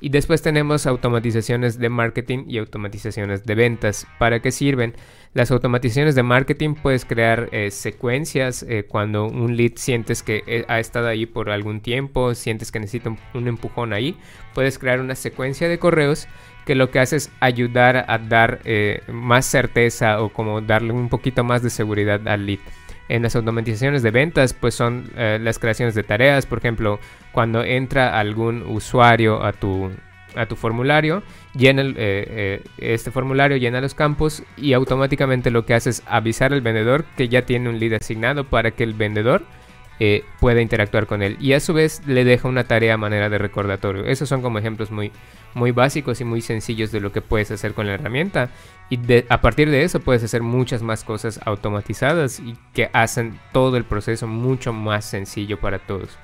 Y 0.00 0.08
después 0.08 0.42
tenemos 0.42 0.88
automatizaciones 0.88 1.78
de 1.78 1.88
marketing 1.88 2.44
y 2.48 2.58
automatizaciones 2.58 3.46
de 3.46 3.54
ventas. 3.54 4.08
¿Para 4.18 4.42
qué 4.42 4.50
sirven? 4.50 4.94
Las 5.34 5.52
automatizaciones 5.52 6.16
de 6.16 6.24
marketing 6.24 6.74
puedes 6.74 7.04
crear 7.04 7.48
eh, 7.52 7.70
secuencias 7.70 8.64
eh, 8.64 8.86
cuando 8.88 9.24
un 9.26 9.56
lead 9.56 9.74
sientes 9.76 10.24
que 10.24 10.64
ha 10.66 10.80
estado 10.80 11.06
ahí 11.06 11.26
por 11.26 11.48
algún 11.48 11.80
tiempo, 11.80 12.34
sientes 12.34 12.72
que 12.72 12.80
necesita 12.80 13.16
un, 13.34 13.46
empujón 13.46 13.92
ahí. 13.92 14.16
Puedes 14.52 14.80
crear 14.80 15.00
una 15.00 15.14
secuencia 15.14 15.68
de 15.68 15.78
correos 15.78 16.26
que 16.66 16.74
lo 16.74 16.90
que 16.90 16.98
hace 16.98 17.16
es 17.16 17.30
ayudar 17.38 18.04
a 18.08 18.18
dar 18.18 18.60
más 19.06 19.46
certeza 19.46 20.20
o 20.20 20.32
como 20.32 20.60
darle 20.60 20.92
un 20.92 21.08
poquito 21.08 21.44
más 21.44 21.62
de 21.62 21.70
seguridad 21.70 22.26
al 22.26 22.46
lead. 22.46 22.60
En 23.08 23.22
las 23.22 23.36
automatizaciones 23.36 24.02
de 24.02 24.10
ventas, 24.10 24.54
pues 24.54 24.74
son 24.74 25.10
eh, 25.16 25.38
las 25.40 25.58
creaciones 25.58 25.94
de 25.94 26.02
tareas. 26.02 26.46
Por 26.46 26.58
ejemplo, 26.58 26.98
cuando 27.32 27.62
entra 27.62 28.18
algún 28.18 28.62
usuario 28.62 29.44
a 29.44 29.52
tu, 29.52 29.90
a 30.34 30.46
tu 30.46 30.56
formulario, 30.56 31.22
llena 31.54 31.82
eh, 31.82 31.94
eh, 31.96 32.62
este 32.78 33.10
formulario, 33.10 33.56
llena 33.56 33.80
los 33.80 33.94
campos 33.94 34.42
y 34.56 34.72
automáticamente 34.72 35.50
lo 35.50 35.66
que 35.66 35.74
hace 35.74 35.90
es 35.90 36.02
avisar 36.06 36.52
al 36.52 36.62
vendedor 36.62 37.04
que 37.16 37.28
ya 37.28 37.42
tiene 37.42 37.68
un 37.68 37.78
lead 37.78 37.94
asignado 37.94 38.44
para 38.44 38.70
que 38.70 38.84
el 38.84 38.94
vendedor 38.94 39.42
pueda 40.40 40.60
interactuar 40.60 41.06
con 41.06 41.22
él. 41.22 41.36
Y 41.40 41.52
a 41.52 41.60
su 41.60 41.72
vez 41.72 42.02
le 42.06 42.24
deja 42.24 42.48
una 42.48 42.64
tarea 42.64 42.94
a 42.94 42.98
manera 42.98 43.28
de 43.28 43.38
recordatorio. 43.38 44.04
Esos 44.04 44.28
son 44.28 44.42
como 44.42 44.58
ejemplos 44.58 44.90
muy, 44.90 45.12
muy 45.54 45.70
básicos 45.70 46.20
y 46.20 46.24
muy 46.24 46.40
sencillos 46.40 46.92
de 46.92 47.00
lo 47.00 47.12
que 47.12 47.22
puedes 47.22 47.50
hacer 47.50 47.74
con 47.74 47.86
la 47.86 47.94
herramienta. 47.94 48.50
Y 48.90 48.98
a 49.28 49.40
partir 49.40 49.70
de 49.70 49.84
eso 49.84 50.00
puedes 50.00 50.22
hacer 50.22 50.42
muchas 50.42 50.82
más 50.82 51.04
cosas 51.04 51.40
automatizadas 51.44 52.40
y 52.40 52.56
que 52.72 52.90
hacen 52.92 53.38
todo 53.52 53.76
el 53.76 53.84
proceso 53.84 54.26
mucho 54.26 54.72
más 54.72 55.04
sencillo 55.04 55.58
para 55.58 55.78
todos. 55.78 56.18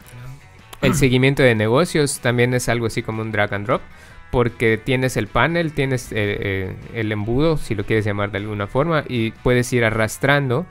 El 0.82 0.94
seguimiento 0.96 1.42
de 1.42 1.54
negocios 1.54 2.20
también 2.20 2.54
es 2.54 2.68
algo 2.68 2.86
así 2.86 3.02
como 3.02 3.22
un 3.22 3.32
drag 3.32 3.54
and 3.54 3.66
drop 3.66 3.82
porque 4.30 4.78
tienes 4.78 5.16
el 5.16 5.26
panel, 5.26 5.72
tienes 5.72 6.12
eh, 6.12 6.16
eh, 6.40 6.76
el 6.94 7.10
embudo, 7.12 7.56
si 7.56 7.74
lo 7.74 7.84
quieres 7.84 8.04
llamar 8.04 8.30
de 8.30 8.38
alguna 8.38 8.66
forma, 8.66 9.04
y 9.08 9.32
puedes 9.32 9.72
ir 9.72 9.84
arrastrando 9.84 10.66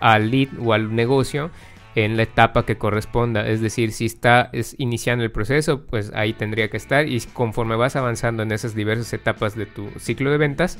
al 0.00 0.30
lead 0.30 0.48
o 0.60 0.72
al 0.72 0.94
negocio 0.94 1.50
en 1.94 2.16
la 2.16 2.24
etapa 2.24 2.64
que 2.64 2.78
corresponda. 2.78 3.46
Es 3.46 3.60
decir, 3.60 3.92
si 3.92 4.06
está 4.06 4.50
iniciando 4.78 5.24
el 5.24 5.30
proceso, 5.30 5.82
pues 5.82 6.12
ahí 6.14 6.32
tendría 6.32 6.68
que 6.68 6.76
estar. 6.76 7.06
Y 7.08 7.20
conforme 7.32 7.76
vas 7.76 7.96
avanzando 7.96 8.42
en 8.42 8.52
esas 8.52 8.74
diversas 8.74 9.12
etapas 9.12 9.56
de 9.56 9.66
tu 9.66 9.88
ciclo 9.98 10.30
de 10.30 10.38
ventas, 10.38 10.78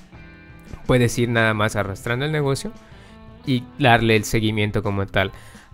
puedes 0.86 1.18
ir 1.18 1.28
nada 1.28 1.54
más 1.54 1.76
arrastrando 1.76 2.24
el 2.24 2.32
negocio 2.32 2.72
y 3.46 3.64
darle 3.78 4.16
el 4.16 4.24
seguimiento 4.24 4.82
como 4.82 5.06
tal. 5.06 5.32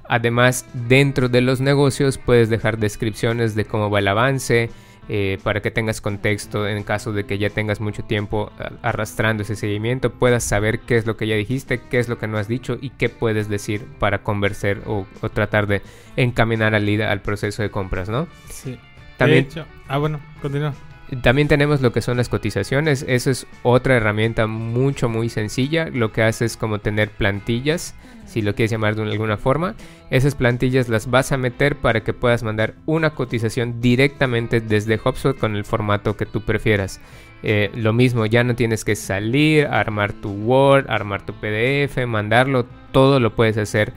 Además, 0.09 0.67
dentro 0.73 1.29
de 1.29 1.43
los 1.43 1.61
negocios 1.61 2.19
puedes 2.19 2.49
dejar 2.49 2.79
descripciones 2.79 3.55
de 3.55 3.67
cómo 3.67 3.91
va 3.91 3.99
el 3.99 4.09
avance, 4.09 4.71
eh, 5.09 5.39
para 5.43 5.63
que 5.63 5.71
tengas 5.71 6.01
contexto 6.01 6.69
en 6.69 6.83
caso 6.83 7.13
de 7.13 7.25
que 7.25 7.39
ya 7.39 7.51
tengas 7.51 7.81
mucho 7.81 8.03
tiempo 8.05 8.53
arrastrando 8.83 9.43
ese 9.43 9.57
seguimiento, 9.57 10.13
puedas 10.13 10.45
saber 10.45 10.81
qué 10.81 10.97
es 10.97 11.07
lo 11.07 11.17
que 11.17 11.27
ya 11.27 11.35
dijiste, 11.35 11.81
qué 11.91 11.99
es 11.99 12.09
lo 12.09 12.19
que 12.19 12.27
no 12.27 12.39
has 12.39 12.49
dicho 12.49 12.79
y 12.81 12.91
qué 12.91 13.09
puedes 13.09 13.49
decir 13.49 13.87
para 13.99 14.23
convencer 14.23 14.83
o, 14.87 15.07
tratar 15.33 15.67
de 15.67 15.83
encaminar 16.17 16.75
al 16.75 16.85
líder 16.85 17.09
al 17.09 17.21
proceso 17.21 17.63
de 17.63 17.71
compras, 17.71 18.09
¿no? 18.09 18.29
Sí. 18.51 18.79
También, 19.17 19.49
ah, 19.89 19.99
bueno, 19.99 20.21
continúa. 20.41 20.75
También 21.23 21.49
tenemos 21.49 21.81
lo 21.81 21.93
que 21.93 22.03
son 22.03 22.17
las 22.17 22.29
cotizaciones. 22.29 23.05
Eso 23.09 23.31
es 23.31 23.47
otra 23.63 23.97
herramienta 23.97 24.47
mucho, 24.47 25.09
muy 25.09 25.29
sencilla. 25.29 25.89
Lo 25.93 26.13
que 26.13 26.23
hace 26.23 26.45
es 26.45 26.57
como 26.57 26.81
tener 26.81 27.11
plantillas 27.11 27.95
si 28.29 28.43
lo 28.43 28.55
quieres 28.55 28.71
llamar 28.71 28.95
de 28.95 29.03
alguna 29.03 29.37
forma. 29.37 29.75
Esas 30.11 30.35
plantillas 30.35 30.89
las 30.89 31.11
vas 31.11 31.33
a 31.33 31.39
meter 31.39 31.77
para 31.77 32.05
que 32.05 32.13
puedas 32.13 32.43
mandar 32.43 32.75
una 32.87 33.11
cotización 33.11 33.81
directamente 33.81 34.61
desde 34.61 35.01
HubSpot 35.03 35.37
con 35.37 35.57
el 35.57 35.65
formato 35.65 36.17
que 36.17 36.27
tú 36.27 36.43
prefieras. 36.43 37.01
Eh, 37.43 37.71
lo 37.75 37.93
mismo, 37.93 38.27
ya 38.27 38.45
no 38.45 38.55
tienes 38.55 38.85
que 38.85 38.97
salir, 38.97 39.67
armar 39.67 40.13
tu 40.13 40.31
Word, 40.31 40.87
armar 40.89 41.25
tu 41.25 41.33
PDF, 41.35 42.07
mandarlo, 42.07 42.67
todo 42.93 43.21
lo 43.21 43.35
puedes 43.35 43.57
hacer 43.57 43.93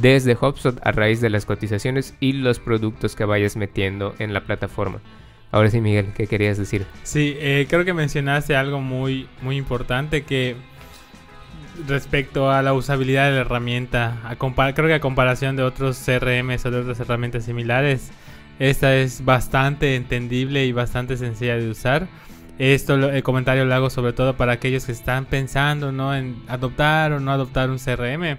desde 0.00 0.36
HubSpot 0.40 0.78
a 0.82 0.92
raíz 0.92 1.20
de 1.20 1.30
las 1.30 1.46
cotizaciones 1.46 2.14
y 2.20 2.32
los 2.32 2.60
productos 2.60 3.16
que 3.16 3.24
vayas 3.24 3.56
metiendo 3.56 4.14
en 4.18 4.34
la 4.34 4.42
plataforma. 4.42 5.00
Ahora 5.52 5.70
sí, 5.70 5.80
Miguel, 5.80 6.12
¿qué 6.14 6.26
querías 6.26 6.58
decir? 6.58 6.86
Sí, 7.02 7.36
eh, 7.38 7.66
creo 7.68 7.84
que 7.84 7.92
mencionaste 7.92 8.54
algo 8.54 8.80
muy, 8.80 9.28
muy 9.42 9.56
importante 9.56 10.22
que 10.22 10.56
respecto 11.86 12.50
a 12.50 12.62
la 12.62 12.72
usabilidad 12.72 13.26
de 13.26 13.32
la 13.32 13.40
herramienta, 13.40 14.36
creo 14.74 14.88
que 14.88 14.94
a 14.94 15.00
comparación 15.00 15.56
de 15.56 15.62
otros 15.62 15.98
CRMs 15.98 16.66
o 16.66 16.70
de 16.70 16.80
otras 16.80 17.00
herramientas 17.00 17.44
similares, 17.44 18.10
esta 18.58 18.94
es 18.94 19.24
bastante 19.24 19.96
entendible 19.96 20.66
y 20.66 20.72
bastante 20.72 21.16
sencilla 21.16 21.56
de 21.56 21.68
usar. 21.68 22.08
Esto 22.58 22.94
el 22.94 23.22
comentario 23.22 23.64
lo 23.64 23.74
hago 23.74 23.88
sobre 23.88 24.12
todo 24.12 24.36
para 24.36 24.52
aquellos 24.52 24.84
que 24.84 24.92
están 24.92 25.24
pensando 25.24 25.92
¿no? 25.92 26.14
en 26.14 26.36
adoptar 26.46 27.12
o 27.12 27.18
no 27.18 27.32
adoptar 27.32 27.70
un 27.70 27.78
CRM. 27.78 28.38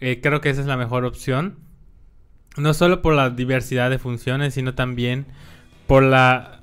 Eh, 0.00 0.20
creo 0.20 0.40
que 0.40 0.50
esa 0.50 0.62
es 0.62 0.66
la 0.66 0.76
mejor 0.76 1.04
opción. 1.04 1.58
No 2.56 2.74
solo 2.74 3.02
por 3.02 3.14
la 3.14 3.30
diversidad 3.30 3.88
de 3.88 4.00
funciones, 4.00 4.54
sino 4.54 4.74
también 4.74 5.26
por 5.86 6.02
la 6.02 6.62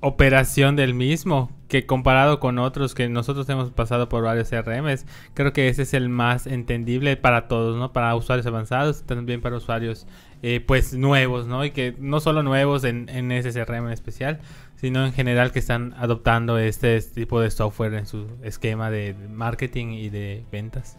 operación 0.00 0.76
del 0.76 0.94
mismo 0.94 1.50
que 1.68 1.84
comparado 1.84 2.38
con 2.38 2.58
otros 2.58 2.94
que 2.94 3.08
nosotros 3.08 3.48
hemos 3.48 3.70
pasado 3.70 4.08
por 4.08 4.22
varios 4.22 4.48
CRMs, 4.48 5.04
creo 5.34 5.52
que 5.52 5.68
ese 5.68 5.82
es 5.82 5.94
el 5.94 6.08
más 6.08 6.46
entendible 6.46 7.16
para 7.16 7.48
todos, 7.48 7.76
¿no? 7.76 7.92
Para 7.92 8.14
usuarios 8.14 8.46
avanzados, 8.46 9.02
también 9.02 9.40
para 9.40 9.56
usuarios 9.56 10.06
eh, 10.42 10.60
pues 10.60 10.94
nuevos, 10.94 11.46
¿no? 11.46 11.64
Y 11.64 11.72
que 11.72 11.96
no 11.98 12.20
solo 12.20 12.42
nuevos 12.42 12.84
en, 12.84 13.08
en 13.08 13.32
ese 13.32 13.52
CRM 13.52 13.86
en 13.86 13.92
especial, 13.92 14.38
sino 14.76 15.04
en 15.04 15.12
general 15.12 15.50
que 15.50 15.58
están 15.58 15.94
adoptando 15.98 16.58
este 16.58 17.00
tipo 17.00 17.40
de 17.40 17.50
software 17.50 17.94
en 17.94 18.06
su 18.06 18.26
esquema 18.42 18.90
de 18.90 19.16
marketing 19.28 19.88
y 19.88 20.10
de 20.10 20.44
ventas. 20.52 20.98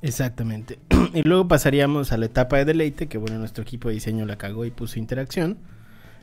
Exactamente. 0.00 0.78
y 1.14 1.22
luego 1.22 1.48
pasaríamos 1.48 2.12
a 2.12 2.16
la 2.16 2.26
etapa 2.26 2.56
de 2.56 2.64
deleite, 2.64 3.08
que 3.08 3.18
bueno, 3.18 3.38
nuestro 3.38 3.62
equipo 3.62 3.88
de 3.88 3.94
diseño 3.94 4.24
la 4.24 4.36
cagó 4.36 4.64
y 4.64 4.70
puso 4.70 4.98
interacción. 4.98 5.58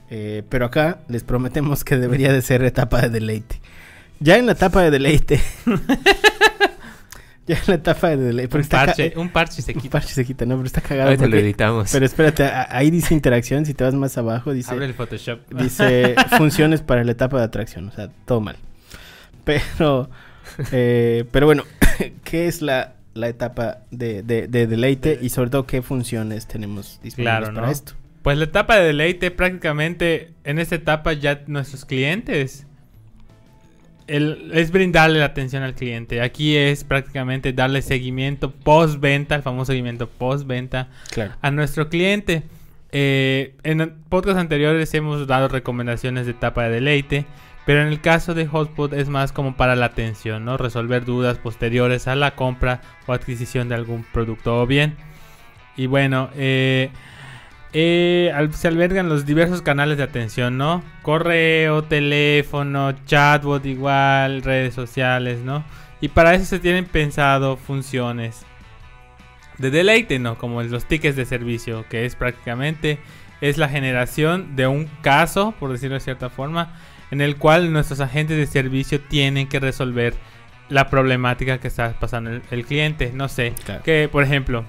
Eh, 0.10 0.44
pero 0.50 0.66
acá 0.66 1.00
les 1.08 1.24
prometemos 1.24 1.84
que 1.84 1.98
debería 1.98 2.34
de 2.34 2.42
ser 2.42 2.64
etapa 2.64 3.02
de 3.02 3.10
deleite. 3.10 3.60
Ya 4.20 4.38
en 4.38 4.48
la 4.48 4.54
etapa 4.54 4.82
de 4.82 4.92
deleite. 4.92 5.40
ya 7.48 7.56
en 7.56 7.64
la 7.68 7.74
etapa 7.76 8.10
de 8.10 8.18
deleite. 8.18 8.58
Un 8.58 8.66
parche, 8.66 9.14
un 9.16 9.30
parche 9.30 9.62
se 9.62 9.74
quita. 9.74 9.86
Un 9.86 9.92
parche 9.92 10.14
se 10.14 10.26
quita, 10.26 10.46
no, 10.46 10.56
pero 10.56 10.68
está 10.68 10.82
cagado. 10.82 11.10
Ahorita 11.10 11.28
lo 11.28 11.38
editamos. 11.38 11.92
Pero 11.92 12.06
espérate, 12.06 12.44
ahí 12.44 12.90
dice 12.90 13.14
interacción. 13.14 13.66
Si 13.66 13.74
te 13.74 13.84
vas 13.84 13.94
más 13.94 14.18
abajo, 14.18 14.52
dice. 14.52 14.72
Abre 14.72 14.86
el 14.86 14.94
Photoshop. 14.94 15.40
Dice 15.52 16.16
funciones 16.38 16.82
para 16.82 17.04
la 17.04 17.12
etapa 17.12 17.38
de 17.38 17.44
atracción. 17.44 17.88
O 17.88 17.92
sea, 17.92 18.10
todo 18.26 18.42
mal. 18.42 18.58
Pero. 19.44 20.10
Eh, 20.72 21.26
pero 21.32 21.46
bueno, 21.46 21.64
¿qué 22.24 22.48
es 22.48 22.64
la, 22.64 22.96
la 23.14 23.30
etapa 23.30 23.80
de, 23.92 24.24
de, 24.24 24.48
de, 24.48 24.66
deleite 24.66 25.20
y 25.22 25.30
sobre 25.30 25.52
todo 25.52 25.68
qué 25.68 25.84
funciones 25.84 26.48
tenemos 26.48 27.00
disponibles 27.04 27.50
para 27.52 27.72
esto? 27.72 27.94
Pues 28.22 28.38
la 28.38 28.46
etapa 28.46 28.76
de 28.76 28.88
deleite 28.88 29.32
prácticamente 29.32 30.34
en 30.44 30.60
esta 30.60 30.76
etapa 30.76 31.14
ya 31.14 31.44
nuestros 31.48 31.86
clientes 31.86 32.68
es 34.08 34.72
brindarle 34.72 35.20
la 35.20 35.26
atención 35.26 35.64
al 35.64 35.76
cliente. 35.76 36.22
Aquí 36.22 36.56
es 36.58 36.84
prácticamente 36.84 37.54
darle 37.54 37.82
seguimiento 37.82 38.52
post-venta, 38.52 39.36
el 39.36 39.44
famoso 39.44 39.72
seguimiento 39.72 40.10
post-venta 40.10 40.90
a 41.42 41.52
nuestro 41.52 41.90
cliente. 41.90 42.44
Eh, 42.92 43.56
en 43.64 44.02
podcast 44.10 44.40
anteriores 44.40 44.92
hemos 44.96 45.28
dado 45.28 45.48
recomendaciones 45.48 46.26
de 46.26 46.32
etapa 46.32 46.64
de 46.64 46.72
deleite, 46.72 47.26
pero 47.68 47.82
en 47.82 47.88
el 47.88 48.02
caso 48.02 48.34
de 48.34 48.48
Hotspot 48.48 48.94
es 48.94 49.10
más 49.10 49.32
como 49.32 49.56
para 49.56 49.76
la 49.76 49.86
atención, 49.86 50.44
¿no? 50.44 50.58
Resolver 50.58 51.06
dudas 51.06 51.38
posteriores 51.38 52.08
a 52.08 52.16
la 52.16 52.36
compra 52.36 52.82
o 53.06 53.14
adquisición 53.14 53.70
de 53.70 53.76
algún 53.76 54.04
producto 54.12 54.60
o 54.60 54.66
bien. 54.66 54.96
Y 55.78 55.86
bueno, 55.86 56.32
eh, 56.36 56.90
eh, 57.74 58.32
se 58.52 58.68
albergan 58.68 59.10
los 59.10 59.26
diversos 59.26 59.62
canales 59.62 59.98
de 59.98 60.04
atención, 60.04 60.58
¿no? 60.58 60.84
Correo, 61.02 61.84
teléfono, 61.84 62.94
chatbot 63.06 63.66
igual, 63.66 64.42
redes 64.42 64.74
sociales, 64.74 65.40
¿no? 65.40 65.64
Y 66.02 66.08
para 66.10 66.34
eso 66.34 66.46
se 66.46 66.60
tienen 66.60 66.86
pensado 66.86 67.58
funciones 67.58 68.46
de 69.58 69.70
deleite, 69.70 70.18
¿no? 70.20 70.38
Como 70.38 70.64
los 70.64 70.86
tickets 70.86 71.16
de 71.16 71.26
servicio, 71.26 71.86
que 71.90 72.06
es 72.06 72.16
prácticamente 72.16 73.00
es 73.42 73.58
la 73.58 73.70
generación 73.70 74.56
de 74.56 74.68
un 74.68 74.90
caso, 75.02 75.54
por 75.60 75.72
decirlo 75.72 75.96
de 75.96 76.02
cierta 76.02 76.30
forma, 76.30 76.74
en 77.12 77.22
el 77.22 77.38
cual 77.38 77.72
nuestros 77.72 78.00
agentes 78.00 78.38
de 78.38 78.48
servicio 78.48 79.00
tienen 79.00 79.48
que 79.48 79.60
resolver 79.60 80.16
la 80.70 80.90
problemática 80.90 81.60
que 81.60 81.68
está 81.68 81.94
pasando 82.00 82.32
el, 82.32 82.66
cliente. 82.66 83.12
No 83.14 83.28
sé, 83.28 83.54
que 83.84 84.10
por 84.12 84.24
ejemplo, 84.24 84.66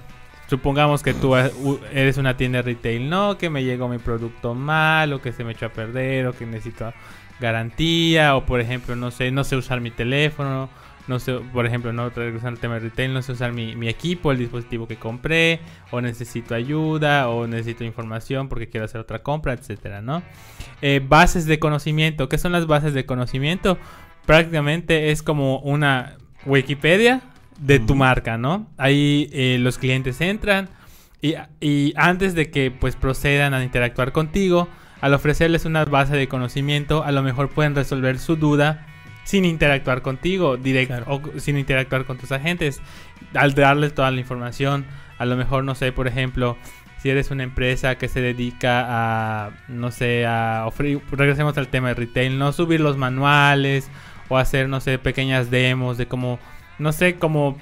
Supongamos 0.51 1.01
que 1.01 1.13
tú 1.13 1.33
eres 1.33 2.17
una 2.17 2.35
tienda 2.35 2.61
retail, 2.61 3.09
no, 3.09 3.37
que 3.37 3.49
me 3.49 3.63
llegó 3.63 3.87
mi 3.87 3.99
producto 3.99 4.53
mal, 4.53 5.13
o 5.13 5.21
que 5.21 5.31
se 5.31 5.45
me 5.45 5.53
echó 5.53 5.67
a 5.67 5.69
perder, 5.69 6.27
o 6.27 6.33
que 6.33 6.45
necesito 6.45 6.91
garantía, 7.39 8.35
o 8.35 8.45
por 8.45 8.59
ejemplo, 8.59 8.97
no 8.97 9.11
sé, 9.11 9.31
no 9.31 9.45
sé 9.45 9.55
usar 9.55 9.79
mi 9.79 9.91
teléfono, 9.91 10.67
no 11.07 11.19
sé, 11.19 11.35
por 11.53 11.65
ejemplo, 11.65 11.93
no 11.93 12.09
regresando 12.09 12.49
al 12.49 12.59
tema 12.59 12.73
de 12.73 12.81
retail, 12.81 13.13
no 13.13 13.21
sé 13.21 13.31
usar 13.31 13.53
mi, 13.53 13.77
mi 13.77 13.87
equipo, 13.87 14.33
el 14.33 14.39
dispositivo 14.39 14.89
que 14.89 14.97
compré, 14.97 15.61
o 15.89 16.01
necesito 16.01 16.53
ayuda, 16.53 17.29
o 17.29 17.47
necesito 17.47 17.85
información 17.85 18.49
porque 18.49 18.67
quiero 18.67 18.83
hacer 18.83 18.99
otra 18.99 19.23
compra, 19.23 19.53
etcétera, 19.53 20.01
¿no? 20.01 20.21
Eh, 20.81 20.99
bases 21.01 21.45
de 21.45 21.59
conocimiento. 21.59 22.27
¿Qué 22.27 22.37
son 22.37 22.51
las 22.51 22.67
bases 22.67 22.93
de 22.93 23.05
conocimiento? 23.05 23.77
Prácticamente 24.25 25.11
es 25.11 25.23
como 25.23 25.59
una 25.59 26.17
Wikipedia 26.45 27.21
de 27.59 27.79
tu 27.79 27.95
marca, 27.95 28.37
¿no? 28.37 28.67
Ahí 28.77 29.29
eh, 29.33 29.57
los 29.59 29.77
clientes 29.77 30.19
entran 30.21 30.69
y, 31.21 31.35
y 31.59 31.93
antes 31.95 32.33
de 32.33 32.49
que 32.49 32.71
pues 32.71 32.95
procedan 32.95 33.53
a 33.53 33.63
interactuar 33.63 34.11
contigo, 34.11 34.67
al 35.01 35.13
ofrecerles 35.13 35.65
una 35.65 35.85
base 35.85 36.15
de 36.15 36.27
conocimiento, 36.27 37.03
a 37.03 37.11
lo 37.11 37.23
mejor 37.23 37.49
pueden 37.49 37.75
resolver 37.75 38.19
su 38.19 38.35
duda 38.35 38.87
sin 39.23 39.45
interactuar 39.45 40.01
contigo, 40.01 40.57
directo 40.57 40.95
Claro. 41.05 41.21
o 41.35 41.39
sin 41.39 41.57
interactuar 41.57 42.05
con 42.05 42.17
tus 42.17 42.31
agentes, 42.31 42.81
al 43.33 43.53
darles 43.53 43.93
toda 43.93 44.11
la 44.11 44.19
información, 44.19 44.85
a 45.17 45.25
lo 45.25 45.35
mejor 45.35 45.63
no 45.63 45.75
sé, 45.75 45.91
por 45.91 46.07
ejemplo, 46.07 46.57
si 47.01 47.09
eres 47.09 47.31
una 47.31 47.43
empresa 47.43 47.95
que 47.95 48.07
se 48.07 48.21
dedica 48.21 48.85
a, 48.87 49.51
no 49.67 49.91
sé, 49.91 50.25
a 50.25 50.65
ofrecer, 50.67 51.01
regresemos 51.11 51.57
al 51.57 51.67
tema 51.67 51.89
de 51.89 51.93
retail, 51.95 52.37
no 52.37 52.51
subir 52.51 52.79
los 52.79 52.97
manuales 52.97 53.89
o 54.29 54.37
hacer, 54.37 54.69
no 54.69 54.81
sé, 54.81 54.99
pequeñas 54.99 55.49
demos 55.49 55.97
de 55.97 56.07
cómo, 56.07 56.39
no 56.81 56.91
sé, 56.91 57.15
cómo 57.15 57.57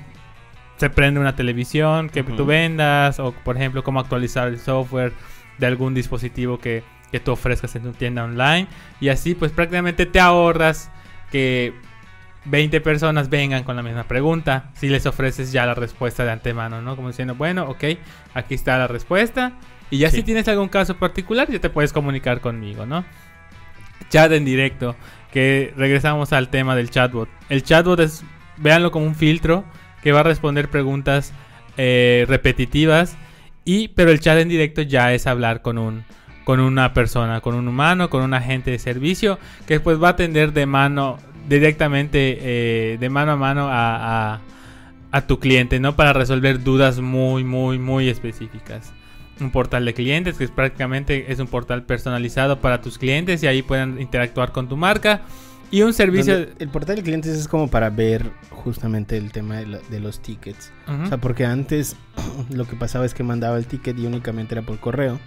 se 0.78 0.90
prende 0.90 1.20
una 1.20 1.36
televisión 1.36 2.10
que 2.10 2.24
tú 2.24 2.46
vendas 2.46 3.20
o, 3.20 3.34
por 3.34 3.58
ejemplo, 3.58 3.84
cómo 3.84 4.00
actualizar 4.00 4.48
el 4.48 4.60
software 4.60 5.12
de 5.58 5.68
algún 5.68 5.94
dispositivo 5.94 6.58
que, 6.60 6.84
que 7.12 7.20
tú 7.20 7.32
ofrezcas 7.34 7.76
en 7.76 7.84
tu 7.84 7.92
tienda 7.92 8.24
online. 8.24 8.68
Y 9.02 9.10
así, 9.10 9.36
pues 9.36 9.52
prácticamente 9.52 10.06
te 10.06 10.20
ahorras 10.22 10.90
que 11.32 11.74
20 12.46 12.80
personas 12.80 13.30
vengan 13.30 13.64
con 13.64 13.76
la 13.76 13.84
misma 13.84 14.06
pregunta 14.06 14.70
si 14.74 14.88
les 14.88 15.06
ofreces 15.06 15.52
ya 15.52 15.66
la 15.66 15.74
respuesta 15.76 16.24
de 16.24 16.32
antemano, 16.32 16.82
¿no? 16.82 16.96
Como 16.96 17.10
diciendo, 17.10 17.36
bueno, 17.36 17.66
ok, 17.70 17.84
aquí 18.34 18.54
está 18.56 18.78
la 18.78 18.88
respuesta. 18.88 19.52
Y 19.92 19.98
ya 19.98 20.10
Sí. 20.10 20.18
si 20.18 20.24
tienes 20.24 20.48
algún 20.48 20.70
caso 20.70 20.96
particular, 20.96 21.50
ya 21.52 21.60
te 21.60 21.70
puedes 21.70 21.92
comunicar 21.92 22.40
conmigo, 22.40 22.86
¿no? 22.86 23.04
Chat 24.10 24.32
en 24.32 24.46
directo, 24.46 24.96
que 25.34 25.74
regresamos 25.76 26.32
al 26.32 26.48
tema 26.50 26.76
del 26.76 26.90
chatbot. 26.90 27.28
El 27.50 27.64
chatbot 27.64 28.00
es, 28.00 28.24
véanlo 28.60 28.92
como 28.92 29.06
un 29.06 29.16
filtro 29.16 29.64
que 30.04 30.12
va 30.12 30.22
a 30.22 30.24
responder 30.24 30.70
preguntas 30.70 31.34
eh, 31.78 32.26
repetitivas, 32.28 33.18
y, 33.66 33.90
pero 33.90 34.12
el 34.12 34.20
chat 34.20 34.38
en 34.40 34.50
directo 34.50 34.82
ya 34.82 35.14
es 35.14 35.28
hablar 35.28 35.62
con 35.62 35.78
un 35.78 36.04
con 36.46 36.60
una 36.62 36.96
persona, 36.96 37.42
con 37.42 37.54
un 37.54 37.68
humano, 37.68 38.10
con 38.10 38.24
un 38.24 38.34
agente 38.34 38.72
de 38.72 38.80
servicio, 38.80 39.38
que 39.68 39.80
pues 39.80 40.02
va 40.02 40.08
a 40.08 40.12
atender 40.12 40.52
de 40.52 40.66
mano, 40.66 41.20
directamente, 41.48 42.40
eh, 42.42 42.98
de 43.00 43.10
mano 43.10 43.34
a 43.34 43.36
mano 43.36 43.68
a, 43.68 44.34
a- 44.34 44.40
a 45.12 45.22
tu 45.28 45.40
cliente, 45.40 45.80
¿no? 45.80 45.96
Para 45.96 46.12
resolver 46.14 46.64
dudas 46.64 47.00
muy, 47.02 47.44
muy, 47.44 47.78
muy 47.78 48.10
específicas. 48.10 48.94
Un 49.40 49.52
portal 49.52 49.86
de 49.86 49.94
clientes, 49.94 50.38
que 50.38 50.44
es 50.46 50.50
prácticamente 50.52 51.32
es 51.32 51.38
un 51.40 51.48
portal 51.48 51.84
personalizado 51.84 52.60
para 52.62 52.82
tus 52.82 52.98
clientes 52.98 53.44
y 53.44 53.48
ahí 53.48 53.62
pueden 53.62 54.02
interactuar 54.02 54.52
con 54.52 54.68
tu 54.68 54.76
marca. 54.76 55.22
Y 55.72 55.82
un 55.84 55.94
servicio... 55.94 56.34
Donde 56.40 56.54
el 56.60 56.70
portal 56.70 56.96
de 56.98 57.04
clientes 57.04 57.38
es 57.38 57.48
como 57.48 57.68
para 57.70 57.90
ver 57.90 58.32
justamente 58.50 59.18
el 59.18 59.32
tema 59.32 59.58
de, 59.58 59.68
la- 59.68 59.80
de 59.90 60.00
los 60.00 60.20
tickets. 60.22 60.72
O 60.88 61.08
sea, 61.08 61.18
porque 61.18 61.46
antes 61.46 61.96
lo 62.50 62.66
que 62.68 62.76
pasaba 62.76 63.06
es 63.06 63.14
que 63.14 63.24
mandaba 63.24 63.58
el 63.58 63.66
ticket 63.68 63.98
y 63.98 64.06
únicamente 64.06 64.56
era 64.56 64.62
por 64.64 64.80
correo. 64.80 65.20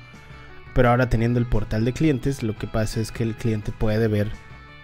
Pero 0.74 0.88
ahora 0.88 1.08
teniendo 1.08 1.38
el 1.38 1.46
portal 1.46 1.84
de 1.84 1.92
clientes, 1.92 2.42
lo 2.42 2.56
que 2.56 2.66
pasa 2.66 3.00
es 3.00 3.12
que 3.12 3.22
el 3.22 3.34
cliente 3.34 3.72
puede 3.72 4.08
ver 4.08 4.30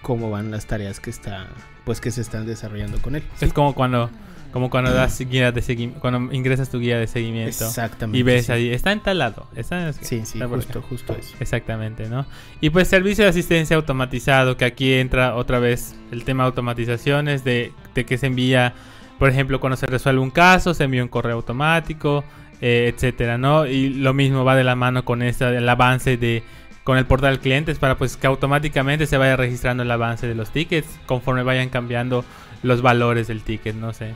cómo 0.02 0.30
van 0.30 0.50
las 0.50 0.66
tareas 0.66 1.00
que 1.00 1.10
está, 1.10 1.46
pues 1.84 2.00
que 2.00 2.10
se 2.10 2.20
están 2.20 2.46
desarrollando 2.46 3.00
con 3.00 3.16
él. 3.16 3.22
Es 3.40 3.52
como 3.52 3.74
cuando, 3.74 4.10
como 4.52 4.70
cuando 4.70 4.92
das 4.92 5.18
guía 5.20 5.52
de 5.52 5.60
seguimiento, 5.62 6.00
cuando 6.00 6.32
ingresas 6.32 6.70
tu 6.70 6.80
guía 6.80 6.98
de 6.98 7.06
seguimiento 7.06 7.66
Exactamente. 7.66 8.18
y 8.18 8.22
ves 8.22 8.46
sí. 8.46 8.52
ahí, 8.52 8.70
está 8.72 8.92
en 8.92 9.00
tal 9.00 9.18
lado, 9.18 9.46
está 9.54 9.88
en- 9.88 9.92
Sí, 9.94 10.22
sí, 10.24 10.38
está 10.38 10.48
justo, 10.48 10.80
justo 10.82 11.14
eso. 11.18 11.34
Exactamente, 11.40 12.08
¿no? 12.08 12.24
Y 12.60 12.70
pues 12.70 12.88
servicio 12.88 13.24
de 13.24 13.30
asistencia 13.30 13.76
automatizado, 13.76 14.56
que 14.56 14.64
aquí 14.64 14.94
entra 14.94 15.34
otra 15.34 15.58
vez 15.58 15.94
el 16.10 16.24
tema 16.24 16.44
de 16.44 16.48
automatizaciones, 16.48 17.44
de, 17.44 17.72
de 17.94 18.04
que 18.06 18.16
se 18.18 18.26
envía, 18.26 18.72
por 19.18 19.28
ejemplo, 19.28 19.60
cuando 19.60 19.76
se 19.76 19.86
resuelve 19.86 20.20
un 20.20 20.30
caso, 20.30 20.72
se 20.74 20.84
envía 20.84 21.02
un 21.02 21.08
correo 21.08 21.36
automático, 21.36 22.24
eh, 22.60 22.92
etcétera, 22.94 23.36
¿no? 23.38 23.66
Y 23.66 23.90
lo 23.90 24.14
mismo 24.14 24.44
va 24.44 24.56
de 24.56 24.64
la 24.64 24.74
mano 24.76 25.04
con 25.04 25.22
esta, 25.22 25.50
el 25.50 25.68
avance 25.68 26.16
de 26.16 26.42
con 26.84 26.96
el 26.96 27.04
portal 27.04 27.38
clientes 27.38 27.78
para 27.78 27.98
pues 27.98 28.16
que 28.16 28.26
automáticamente 28.26 29.06
se 29.06 29.18
vaya 29.18 29.36
registrando 29.36 29.82
el 29.82 29.90
avance 29.90 30.26
de 30.26 30.34
los 30.34 30.50
tickets 30.50 30.88
conforme 31.04 31.42
vayan 31.42 31.68
cambiando 31.68 32.24
los 32.62 32.80
valores 32.80 33.28
del 33.28 33.42
ticket, 33.42 33.76
no 33.76 33.92
sé. 33.92 34.14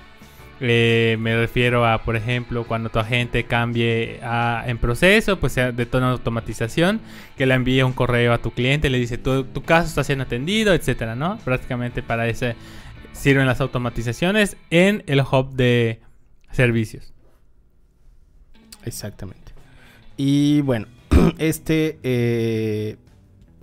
Me 0.63 1.37
refiero 1.37 1.85
a, 1.85 2.03
por 2.03 2.15
ejemplo, 2.15 2.65
cuando 2.65 2.89
tu 2.89 3.01
agente 3.01 3.45
cambie 3.45 4.21
en 4.67 4.79
proceso, 4.79 5.41
pues 5.41 5.55
sea 5.55 5.73
de 5.73 5.87
tono 5.87 6.07
de 6.07 6.13
automatización, 6.13 7.01
que 7.37 7.47
le 7.47 7.55
envíe 7.55 7.83
un 7.83 7.93
correo 7.93 8.33
a 8.33 8.39
tu 8.39 8.53
cliente, 8.53 8.89
le 8.89 8.99
dice 8.99 9.19
tu, 9.19 9.45
tu 9.45 9.63
caso 9.63 9.89
está 9.89 10.05
siendo 10.05 10.25
atendido, 10.25 10.73
etcétera, 10.73 11.17
¿no? 11.17 11.39
Prácticamente 11.39 12.03
para 12.03 12.29
eso 12.29 12.47
sirven 13.13 13.47
las 13.47 13.61
automatizaciones 13.61 14.57
en 14.71 15.03
el 15.07 15.21
hub 15.21 15.51
de 15.55 16.01
servicios. 16.53 17.13
Exactamente. 18.85 19.53
Y 20.17 20.61
bueno, 20.61 20.87
este, 21.39 21.99
eh, 22.05 22.97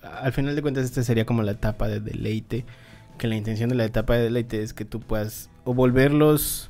al 0.01 0.33
final 0.33 0.55
de 0.55 0.61
cuentas, 0.61 0.85
esta 0.85 1.03
sería 1.03 1.25
como 1.25 1.43
la 1.43 1.51
etapa 1.51 1.87
de 1.87 1.99
deleite. 1.99 2.65
Que 3.17 3.27
la 3.27 3.35
intención 3.35 3.69
de 3.69 3.75
la 3.75 3.85
etapa 3.85 4.15
de 4.15 4.23
deleite 4.23 4.63
es 4.63 4.73
que 4.73 4.85
tú 4.85 4.99
puedas 4.99 5.49
o 5.65 5.73
volverlos 5.73 6.68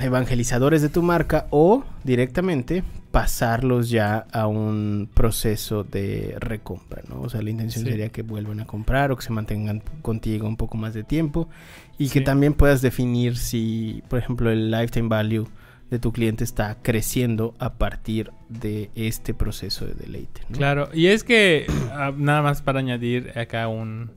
evangelizadores 0.00 0.82
de 0.82 0.88
tu 0.88 1.02
marca 1.02 1.46
o 1.50 1.84
directamente 2.04 2.84
pasarlos 3.10 3.90
ya 3.90 4.18
a 4.32 4.46
un 4.46 5.08
proceso 5.12 5.82
de 5.82 6.36
recompra, 6.38 7.02
¿no? 7.08 7.22
O 7.22 7.28
sea, 7.28 7.42
la 7.42 7.50
intención 7.50 7.84
Sí. 7.84 7.90
sería 7.90 8.10
que 8.10 8.22
vuelvan 8.22 8.60
a 8.60 8.66
comprar 8.66 9.10
o 9.10 9.16
que 9.16 9.22
se 9.24 9.32
mantengan 9.32 9.82
contigo 10.02 10.46
un 10.46 10.56
poco 10.56 10.76
más 10.76 10.94
de 10.94 11.02
tiempo 11.02 11.48
y 11.98 12.08
que 12.10 12.20
también 12.20 12.54
puedas 12.54 12.82
definir 12.82 13.36
si, 13.36 14.02
por 14.08 14.20
ejemplo, 14.20 14.50
el 14.50 14.70
lifetime 14.70 15.08
value 15.08 15.48
de 15.90 15.98
tu 15.98 16.12
cliente 16.12 16.44
está 16.44 16.76
creciendo 16.82 17.52
a 17.58 17.72
partir 17.74 18.30
de 18.48 18.90
este 18.94 19.34
proceso 19.34 19.84
de 19.86 19.94
deleite. 19.94 20.42
¿no? 20.48 20.56
Claro, 20.56 20.88
y 20.94 21.06
es 21.06 21.24
que 21.24 21.66
ah, 21.90 22.12
nada 22.16 22.42
más 22.42 22.62
para 22.62 22.78
añadir 22.78 23.36
acá 23.36 23.66
un, 23.66 24.12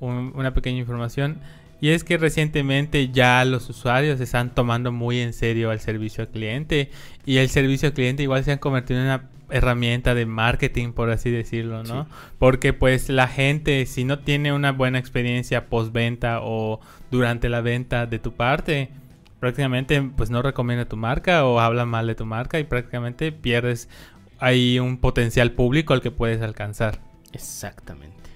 un- 0.00 0.32
una 0.34 0.52
pequeña 0.54 0.80
información, 0.80 1.38
y 1.84 1.90
es 1.90 2.02
que 2.02 2.16
recientemente 2.16 3.10
ya 3.10 3.44
los 3.44 3.68
usuarios 3.68 4.18
están 4.18 4.54
tomando 4.54 4.90
muy 4.90 5.20
en 5.20 5.34
serio 5.34 5.70
el 5.70 5.80
servicio 5.80 6.22
al 6.22 6.30
cliente, 6.30 6.90
y 7.26 7.36
el 7.36 7.50
servicio 7.50 7.88
al 7.88 7.92
cliente 7.92 8.22
igual 8.22 8.42
se 8.42 8.52
han 8.52 8.58
convertido 8.58 9.00
en 9.00 9.04
una 9.04 9.28
herramienta 9.50 10.14
de 10.14 10.24
marketing, 10.24 10.92
por 10.92 11.10
así 11.10 11.30
decirlo, 11.30 11.82
¿no? 11.84 12.04
Sí. 12.04 12.10
Porque 12.38 12.72
pues 12.72 13.10
la 13.10 13.28
gente, 13.28 13.84
si 13.84 14.04
no 14.04 14.20
tiene 14.20 14.54
una 14.54 14.72
buena 14.72 14.98
experiencia 14.98 15.66
postventa 15.66 16.38
o 16.40 16.80
durante 17.10 17.50
la 17.50 17.60
venta 17.60 18.06
de 18.06 18.18
tu 18.18 18.32
parte, 18.32 18.88
prácticamente 19.38 20.00
pues 20.16 20.30
no 20.30 20.40
recomienda 20.40 20.86
tu 20.86 20.96
marca 20.96 21.44
o 21.44 21.60
habla 21.60 21.84
mal 21.84 22.06
de 22.06 22.14
tu 22.14 22.24
marca 22.24 22.58
y 22.58 22.64
prácticamente 22.64 23.30
pierdes 23.30 23.90
ahí 24.38 24.78
un 24.78 24.96
potencial 24.96 25.52
público 25.52 25.92
al 25.92 26.00
que 26.00 26.10
puedes 26.10 26.40
alcanzar. 26.40 26.98
Exactamente. 27.34 28.30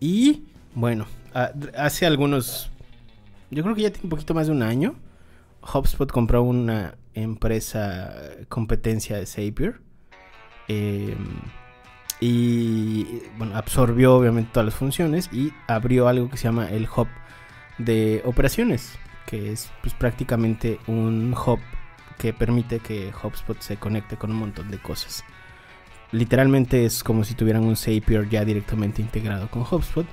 Y 0.00 0.46
bueno, 0.74 1.06
hace 1.76 2.06
algunos, 2.06 2.70
yo 3.52 3.62
creo 3.62 3.74
que 3.74 3.82
ya 3.82 3.90
tiene 3.90 4.04
un 4.04 4.10
poquito 4.10 4.34
más 4.34 4.46
de 4.46 4.52
un 4.52 4.62
año, 4.62 4.96
HubSpot 5.62 6.10
compró 6.10 6.42
una 6.42 6.96
empresa 7.14 8.14
competencia 8.48 9.16
de 9.16 9.26
Zapier. 9.26 9.80
eh, 10.68 11.16
y 12.20 13.04
bueno, 13.36 13.56
absorbió 13.56 14.14
obviamente 14.14 14.50
todas 14.52 14.66
las 14.66 14.76
funciones 14.76 15.28
y 15.32 15.52
abrió 15.66 16.06
algo 16.06 16.30
que 16.30 16.36
se 16.36 16.44
llama 16.44 16.68
el 16.68 16.86
hub 16.96 17.08
de 17.78 18.22
operaciones, 18.24 18.96
que 19.26 19.50
es 19.50 19.72
pues, 19.80 19.92
prácticamente 19.94 20.78
un 20.86 21.34
hub 21.34 21.58
que 22.18 22.32
permite 22.32 22.78
que 22.78 23.10
HubSpot 23.10 23.60
se 23.60 23.76
conecte 23.76 24.16
con 24.16 24.30
un 24.30 24.36
montón 24.36 24.70
de 24.70 24.78
cosas. 24.78 25.24
Literalmente 26.12 26.84
es 26.84 27.02
como 27.02 27.24
si 27.24 27.34
tuvieran 27.34 27.64
un 27.64 27.74
Zapier 27.74 28.28
ya 28.28 28.44
directamente 28.44 29.02
integrado 29.02 29.50
con 29.50 29.62
HubSpot 29.62 30.06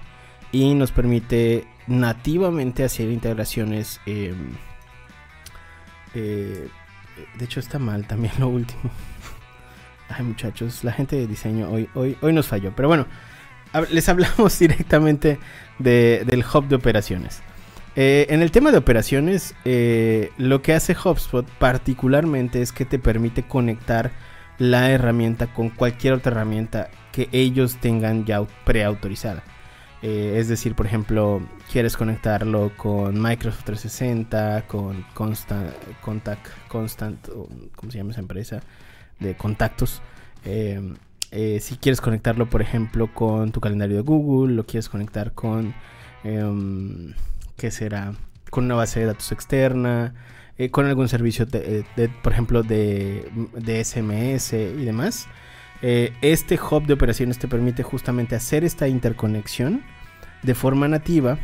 y 0.52 0.73
nos 0.73 0.91
permite 0.91 1.67
nativamente 1.89 2.84
hacer 2.84 3.10
integraciones. 3.12 3.99
eh, 4.06 4.34
eh, 6.13 6.67
de 7.38 7.45
hecho 7.45 7.60
está 7.60 7.80
mal 7.80 8.08
también 8.08 8.34
lo 8.39 8.47
último. 8.47 8.82
Ay 10.10 10.23
muchachos, 10.25 10.84
la 10.84 10.91
gente 10.91 11.15
de 11.17 11.28
diseño 11.28 11.69
hoy, 11.69 11.89
hoy, 11.93 12.17
hoy 12.21 12.34
nos 12.34 12.47
falló. 12.47 12.73
Pero 12.75 12.88
bueno, 12.88 13.06
les 13.91 14.10
hablamos 14.10 14.58
directamente 14.60 15.38
de- 15.78 16.23
del 16.25 16.43
hub 16.54 16.67
de 16.67 16.75
operaciones. 16.75 17.41
Eh, 17.95 18.28
en 18.30 18.41
el 18.41 18.52
tema 18.52 18.71
de 18.71 18.78
operaciones, 18.78 19.56
eh, 19.65 20.32
lo 20.38 20.62
que 20.62 20.73
hace 20.73 20.95
HubSpot 20.95 21.45
particularmente 21.60 22.62
es 22.62 22.71
que 22.71 22.86
te 22.86 22.97
permite 22.99 23.43
conectar 23.43 24.12
la 24.58 24.89
herramienta 24.91 25.47
con 25.47 25.69
cualquier 25.69 26.13
otra 26.13 26.32
herramienta 26.32 26.89
que 27.12 27.28
ellos 27.32 27.78
tengan 27.78 28.25
ya 28.25 28.39
au- 28.39 28.47
preautorizada. 28.65 29.43
Eh, 30.02 30.36
es 30.38 30.48
decir, 30.48 30.76
por 30.76 30.86
ejemplo, 30.86 31.42
quieres 31.72 31.98
conectarlo 31.98 32.72
con 32.78 33.22
Microsoft 33.22 33.66
360, 33.66 34.66
con 34.68 35.06
Constant, 35.14 35.74
Contact, 36.02 36.48
Constant, 36.70 37.28
¿cómo 37.76 37.92
se 37.92 37.98
llama 37.98 38.12
esa 38.12 38.22
empresa? 38.22 38.62
De 39.20 39.36
contactos. 39.36 40.02
Eh, 40.46 40.82
eh, 41.32 41.60
si 41.62 41.76
quieres 41.76 42.00
conectarlo, 42.00 42.50
por 42.50 42.62
ejemplo, 42.62 43.14
con 43.14 43.52
tu 43.52 43.60
calendario 43.60 43.98
de 43.98 44.02
Google, 44.04 44.56
lo 44.56 44.66
quieres 44.66 44.88
conectar 44.88 45.34
con, 45.34 45.74
em, 46.24 47.14
¿qué 47.58 47.70
será? 47.70 48.14
Con 48.50 48.66
una 48.66 48.76
base 48.76 49.02
de 49.02 49.06
datos 49.08 49.32
externa, 49.34 50.14
eh, 50.58 50.72
con 50.72 50.86
algún 50.86 51.10
servicio, 51.10 51.46
de, 51.46 51.84
de- 51.98 52.10
por 52.24 52.32
ejemplo, 52.32 52.64
de, 52.64 53.30
de 53.54 53.80
SMS 53.84 54.54
y 54.54 54.86
demás. 54.86 55.28
Eh, 55.82 56.13
este 56.22 56.60
hub 56.60 56.86
de 56.86 56.94
operaciones 56.94 57.39
te 57.39 57.48
permite 57.48 57.84
justamente 57.84 58.36
hacer 58.36 58.63
esta 58.63 58.88
interconexión 58.88 59.84
de 60.44 60.56
forma 60.56 60.88
nativa 60.88 61.38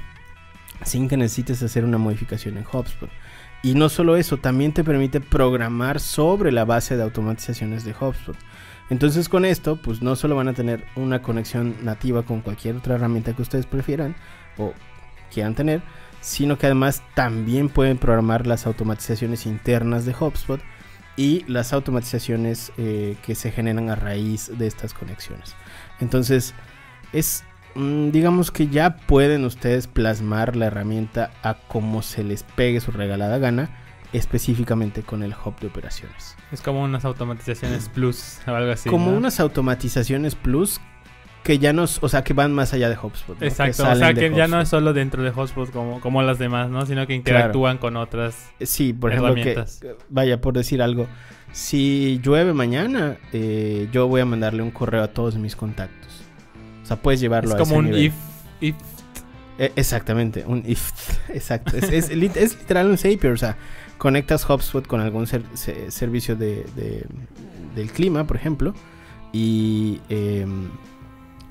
sin 0.83 1.07
que 1.07 1.17
necesites 1.17 1.63
hacer 1.63 1.85
una 1.85 1.97
modificación 1.97 2.57
en 2.57 2.65
HubSpot. 2.65 3.09
Y 3.63 3.73
no 3.73 3.89
solo 3.89 4.15
eso, 4.15 4.37
también 4.37 4.73
te 4.73 4.83
permite 4.83 5.21
programar 5.21 5.99
sobre 5.99 6.51
la 6.51 6.65
base 6.65 6.97
de 6.97 7.03
automatizaciones 7.03 7.83
de 7.83 7.95
HubSpot. 7.99 8.35
Entonces 8.89 9.29
con 9.29 9.45
esto, 9.45 9.77
pues 9.81 10.01
no 10.01 10.15
solo 10.15 10.35
van 10.35 10.49
a 10.49 10.53
tener 10.53 10.85
una 10.95 11.21
conexión 11.21 11.75
nativa 11.83 12.23
con 12.23 12.41
cualquier 12.41 12.75
otra 12.75 12.95
herramienta 12.95 13.33
que 13.33 13.41
ustedes 13.41 13.65
prefieran 13.65 14.15
o 14.57 14.73
quieran 15.33 15.55
tener, 15.55 15.81
sino 16.21 16.57
que 16.57 16.67
además 16.67 17.01
también 17.15 17.69
pueden 17.69 17.97
programar 17.97 18.45
las 18.45 18.67
automatizaciones 18.67 19.45
internas 19.45 20.05
de 20.05 20.13
HubSpot 20.13 20.61
y 21.17 21.43
las 21.47 21.73
automatizaciones 21.73 22.71
eh, 22.77 23.17
que 23.25 23.35
se 23.35 23.51
generan 23.51 23.89
a 23.89 23.95
raíz 23.95 24.51
de 24.57 24.67
estas 24.67 24.93
conexiones. 24.93 25.55
Entonces, 25.99 26.53
es 27.13 27.43
mm, 27.75 28.09
digamos 28.09 28.51
que 28.51 28.67
ya 28.67 28.97
pueden 28.97 29.45
ustedes 29.45 29.87
plasmar 29.87 30.55
la 30.55 30.65
herramienta 30.67 31.31
a 31.43 31.55
como 31.67 32.01
se 32.01 32.23
les 32.23 32.43
pegue 32.43 32.81
su 32.81 32.91
regalada 32.91 33.37
gana, 33.37 33.69
específicamente 34.13 35.03
con 35.03 35.23
el 35.23 35.33
hub 35.33 35.59
de 35.59 35.67
operaciones. 35.67 36.35
Es 36.51 36.61
como 36.61 36.83
unas 36.83 37.05
automatizaciones 37.05 37.89
plus 37.89 38.39
o 38.47 38.51
algo 38.51 38.71
así. 38.71 38.89
como 38.89 39.11
¿no? 39.11 39.17
unas 39.17 39.39
automatizaciones 39.39 40.35
plus 40.35 40.79
que 41.45 41.59
ya 41.59 41.71
nos, 41.73 42.01
o 42.03 42.09
sea, 42.09 42.23
que 42.23 42.33
van 42.33 42.51
más 42.53 42.73
allá 42.73 42.89
de 42.89 42.95
HubSpot. 42.97 43.35
¿no? 43.35 43.39
Que 43.39 43.45
Exacto, 43.47 43.83
o 43.89 43.95
sea 43.95 44.13
que 44.15 44.31
ya 44.31 44.47
no 44.47 44.57
HubSpot. 44.57 44.63
es 44.63 44.69
solo 44.69 44.93
dentro 44.93 45.21
de 45.23 45.29
Hotspot 45.31 45.71
como, 45.71 46.01
como 46.01 46.21
las 46.23 46.39
demás, 46.39 46.69
¿no? 46.71 46.85
Sino 46.87 47.05
que 47.05 47.13
interactúan 47.13 47.77
con 47.77 47.95
otras. 47.97 48.49
Sí, 48.61 48.91
por 48.93 49.11
ejemplo, 49.13 49.35
que, 49.35 49.63
vaya, 50.09 50.41
por 50.41 50.55
decir 50.55 50.81
algo, 50.81 51.07
si 51.51 52.19
llueve 52.23 52.53
mañana, 52.53 53.17
eh, 53.31 53.87
yo 53.93 54.07
voy 54.07 54.21
a 54.21 54.25
mandarle 54.25 54.63
un 54.63 54.71
correo 54.71 55.03
a 55.03 55.07
todos 55.09 55.35
mis 55.37 55.55
contactos. 55.55 56.11
O 56.83 56.85
sea, 56.87 56.97
puedes 56.97 57.19
llevarlo 57.21 57.49
Es 57.51 57.55
a 57.55 57.57
como 57.59 57.71
ese 57.73 57.79
un 57.79 57.85
nivel. 57.85 58.03
if, 58.05 58.13
if. 58.61 58.75
Eh, 59.59 59.71
exactamente, 59.75 60.43
un 60.47 60.63
if. 60.65 60.91
Exacto. 61.29 61.77
Es, 61.77 61.83
es 61.91 62.11
lit- 62.11 62.35
es 62.35 62.57
literal 62.59 62.87
un 62.89 62.97
Zapier. 62.97 63.31
O 63.33 63.37
sea, 63.37 63.55
conectas 63.99 64.49
HubSpot 64.49 64.85
con 64.87 64.99
algún 64.99 65.27
ser- 65.27 65.43
se- 65.53 65.91
servicio 65.91 66.35
de, 66.35 66.65
de- 66.75 67.05
del 67.75 67.91
clima, 67.91 68.25
por 68.25 68.35
ejemplo. 68.35 68.73
Y, 69.31 70.01
eh, 70.09 70.45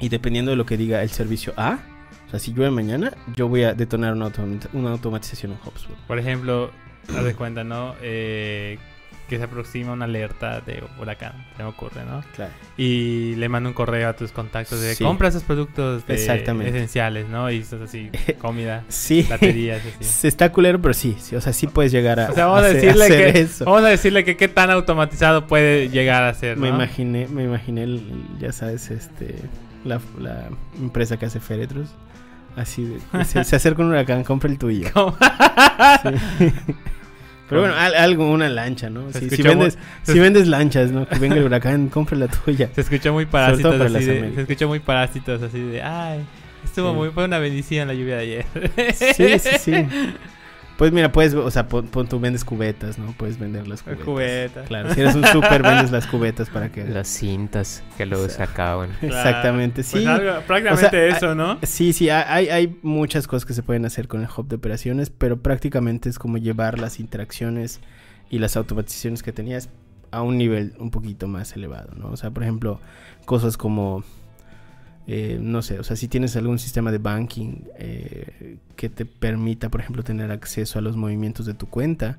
y 0.00 0.09
dependiendo 0.09 0.50
de 0.50 0.57
lo 0.57 0.66
que 0.66 0.76
diga 0.76 1.02
el 1.02 1.11
servicio 1.11 1.52
A, 1.57 1.78
o 2.26 2.30
sea, 2.30 2.38
si 2.40 2.52
llueve 2.52 2.70
mañana, 2.70 3.12
yo 3.37 3.48
voy 3.48 3.62
a 3.64 3.74
detonar 3.74 4.12
una, 4.14 4.26
automa- 4.26 4.59
una 4.72 4.90
automatización 4.90 5.52
en 5.52 5.59
HubSpot. 5.64 5.96
Por 6.07 6.18
ejemplo, 6.18 6.70
haz 7.16 7.24
de 7.24 7.35
cuenta, 7.35 7.64
¿no? 7.64 7.94
Eh, 8.02 8.78
que 9.28 9.38
se 9.38 9.44
aproxima 9.44 9.92
una 9.92 10.04
alerta 10.04 10.61
de 10.61 10.83
huracán, 11.00 11.33
se 11.57 11.62
me 11.62 11.68
ocurre, 11.70 12.04
¿no? 12.04 12.22
Claro. 12.37 12.52
Y 12.76 13.35
le 13.37 13.48
mando 13.48 13.70
un 13.70 13.74
correo 13.74 14.11
a 14.11 14.12
tus 14.14 14.33
contactos 14.33 14.83
de 14.83 14.94
Sí. 14.94 15.02
compra 15.02 15.28
esos 15.28 15.42
productos 15.44 16.07
de- 16.07 16.12
Exactamente. 16.14 16.76
esenciales, 16.76 17.26
¿no? 17.30 17.50
Y 17.50 17.61
eso 17.61 17.76
es 17.76 17.83
así, 17.88 18.11
comida, 18.38 18.85
Sí. 18.88 19.26
baterías, 19.28 19.80
así. 19.80 19.96
Se 20.04 20.28
está 20.28 20.52
culero, 20.52 20.78
pero 20.83 20.92
sí, 20.92 21.16
sí. 21.18 21.37
O 21.37 21.40
sea, 21.40 21.54
sí 21.54 21.66
puedes 21.66 21.90
llegar 21.90 22.20
a, 22.20 22.30
O 22.30 22.35
sea, 22.35 22.46
vamos 22.46 22.64
a 22.64 22.66
hacer- 22.66 22.83
decirle 22.83 23.04
hacer 23.07 23.33
que 23.33 23.40
eso. 23.40 23.64
vamos 23.64 23.83
a 23.85 23.88
decirle 23.88 24.24
que 24.24 24.37
qué 24.37 24.48
tan 24.48 24.70
automatizado 24.70 25.46
puede 25.46 25.88
llegar 25.88 26.22
a 26.24 26.35
ser, 26.35 26.59
Me 26.59 26.68
¿no? 26.68 26.74
imaginé, 26.74 27.26
me 27.26 27.44
imaginé, 27.44 27.85
el- 27.85 28.02
ya 28.38 28.52
sabes, 28.52 28.90
este, 28.90 29.37
la, 29.85 30.01
la 30.18 30.49
empresa 30.81 31.16
que 31.18 31.27
hace 31.27 31.40
féretros. 31.40 31.88
Así, 32.57 32.85
de, 32.85 33.25
se, 33.25 33.42
se 33.44 33.57
acerca 33.57 33.83
un 33.83 33.88
huracán, 33.90 34.23
compra 34.25 34.49
el 34.49 34.59
tuyo. 34.59 34.87
Pero 37.49 37.61
bueno, 37.61 37.75
al- 37.77 37.94
algo, 37.94 38.31
una 38.31 38.49
lancha, 38.49 38.88
¿no? 38.88 39.12
Si, 39.12 39.42
vendes, 39.42 39.77
si 40.03 40.18
vendes 40.18 40.47
lanchas, 40.47 40.90
¿no? 40.90 41.07
Que 41.07 41.18
venga 41.18 41.37
el 41.37 41.44
huracán, 41.44 41.88
compra 41.88 42.16
la 42.16 42.29
tuya. 42.29 42.70
Se 42.75 42.81
escuchó 42.81 43.12
muy 43.12 43.27
parásitos 43.27 43.73
para 43.75 43.85
así 43.85 43.92
las 43.92 44.07
de, 44.07 44.12
Américas. 44.12 44.35
se 44.37 44.40
escuchó 44.42 44.68
muy 44.68 44.81
parásitos 44.81 45.42
así 45.42 45.61
de, 45.61 45.83
ay, 45.83 46.25
estuvo 46.64 46.90
Sí. 46.90 46.97
muy 46.97 47.11
fue 47.11 47.25
una 47.27 47.38
bendición 47.38 47.88
la 47.88 47.94
lluvia 47.94 48.16
de 48.16 48.23
ayer. 48.23 48.47
Sí, 48.94 49.38
sí, 49.38 49.51
sí. 49.59 49.87
Pues 50.77 50.91
mira, 50.91 51.13
puedes, 51.13 51.35
o 51.35 51.51
sea, 51.53 51.69
pon, 51.69 51.87
pon- 51.87 52.09
tú 52.09 52.19
vendes 52.19 52.45
cubetas, 52.45 52.99
¿no? 52.99 53.13
Puedes 53.17 53.39
vender 53.39 53.69
las 53.69 53.83
cubetas. 53.83 54.05
Cubetas. 54.05 54.67
Claro, 54.67 54.93
si 54.93 55.01
eres 55.03 55.15
un 55.15 55.25
súper, 55.27 55.63
vendes 55.63 55.93
las 55.93 56.07
cubetas 56.09 56.51
para 56.51 56.73
que... 56.73 56.85
Las 56.85 57.07
cintas 57.07 57.83
que 57.97 58.07
luego 58.07 58.29
se 58.29 58.43
acaban. 58.43 58.91
Exactamente, 59.03 59.85
sí. 59.85 59.93
Pues 60.03 60.07
algo- 60.09 60.41
prácticamente 60.47 60.87
O 60.87 60.91
sea, 60.91 61.17
eso, 61.17 61.35
¿no? 61.37 61.59
Sí, 61.63 61.93
sí, 61.93 62.11
hay, 62.11 62.49
hay 62.49 62.77
muchas 62.83 63.29
cosas 63.29 63.45
que 63.47 63.53
se 63.55 63.63
pueden 63.63 63.85
hacer 63.87 64.09
con 64.09 64.21
el 64.23 64.29
hub 64.37 64.49
de 64.49 64.57
operaciones, 64.57 65.11
pero 65.11 65.37
prácticamente 65.41 66.09
es 66.09 66.19
como 66.19 66.39
llevar 66.39 66.81
las 66.81 66.99
interacciones 66.99 67.79
y 68.29 68.41
las 68.41 68.57
automatizaciones 68.57 69.23
que 69.23 69.33
tenías 69.33 69.69
a 70.11 70.23
un 70.23 70.39
nivel 70.39 70.75
un 70.81 70.91
poquito 70.91 71.29
más 71.29 71.55
elevado, 71.55 71.91
¿no? 71.97 72.09
O 72.09 72.17
sea, 72.17 72.31
por 72.33 72.43
ejemplo, 72.43 72.81
cosas 73.27 73.57
como, 73.57 74.03
eh, 75.07 75.38
no 75.40 75.61
sé, 75.61 75.79
o 75.79 75.85
sea, 75.85 75.97
si 75.97 76.09
tienes 76.09 76.35
algún 76.37 76.59
sistema 76.59 76.90
de 76.90 76.99
banking 76.99 77.64
eh, 77.79 78.57
que 78.75 78.88
te 78.88 79.05
permita, 79.05 79.69
por 79.69 79.81
ejemplo, 79.81 80.03
tener 80.03 80.31
acceso 80.31 80.79
a 80.79 80.83
los 80.83 80.97
movimientos 80.97 81.45
de 81.45 81.53
tu 81.53 81.67
cuenta, 81.67 82.17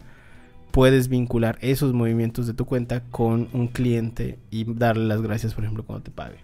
puedes 0.71 1.08
vincular 1.08 1.58
esos 1.62 1.93
movimientos 1.93 2.45
de 2.45 2.54
tu 2.54 2.65
cuenta 2.65 3.02
con 3.10 3.48
un 3.54 3.69
cliente 3.69 4.38
y 4.52 4.71
darle 4.71 5.06
las 5.06 5.21
gracias, 5.21 5.56
por 5.56 5.63
ejemplo, 5.63 5.84
cuando 5.84 6.04
te 6.04 6.12
pague. 6.12 6.38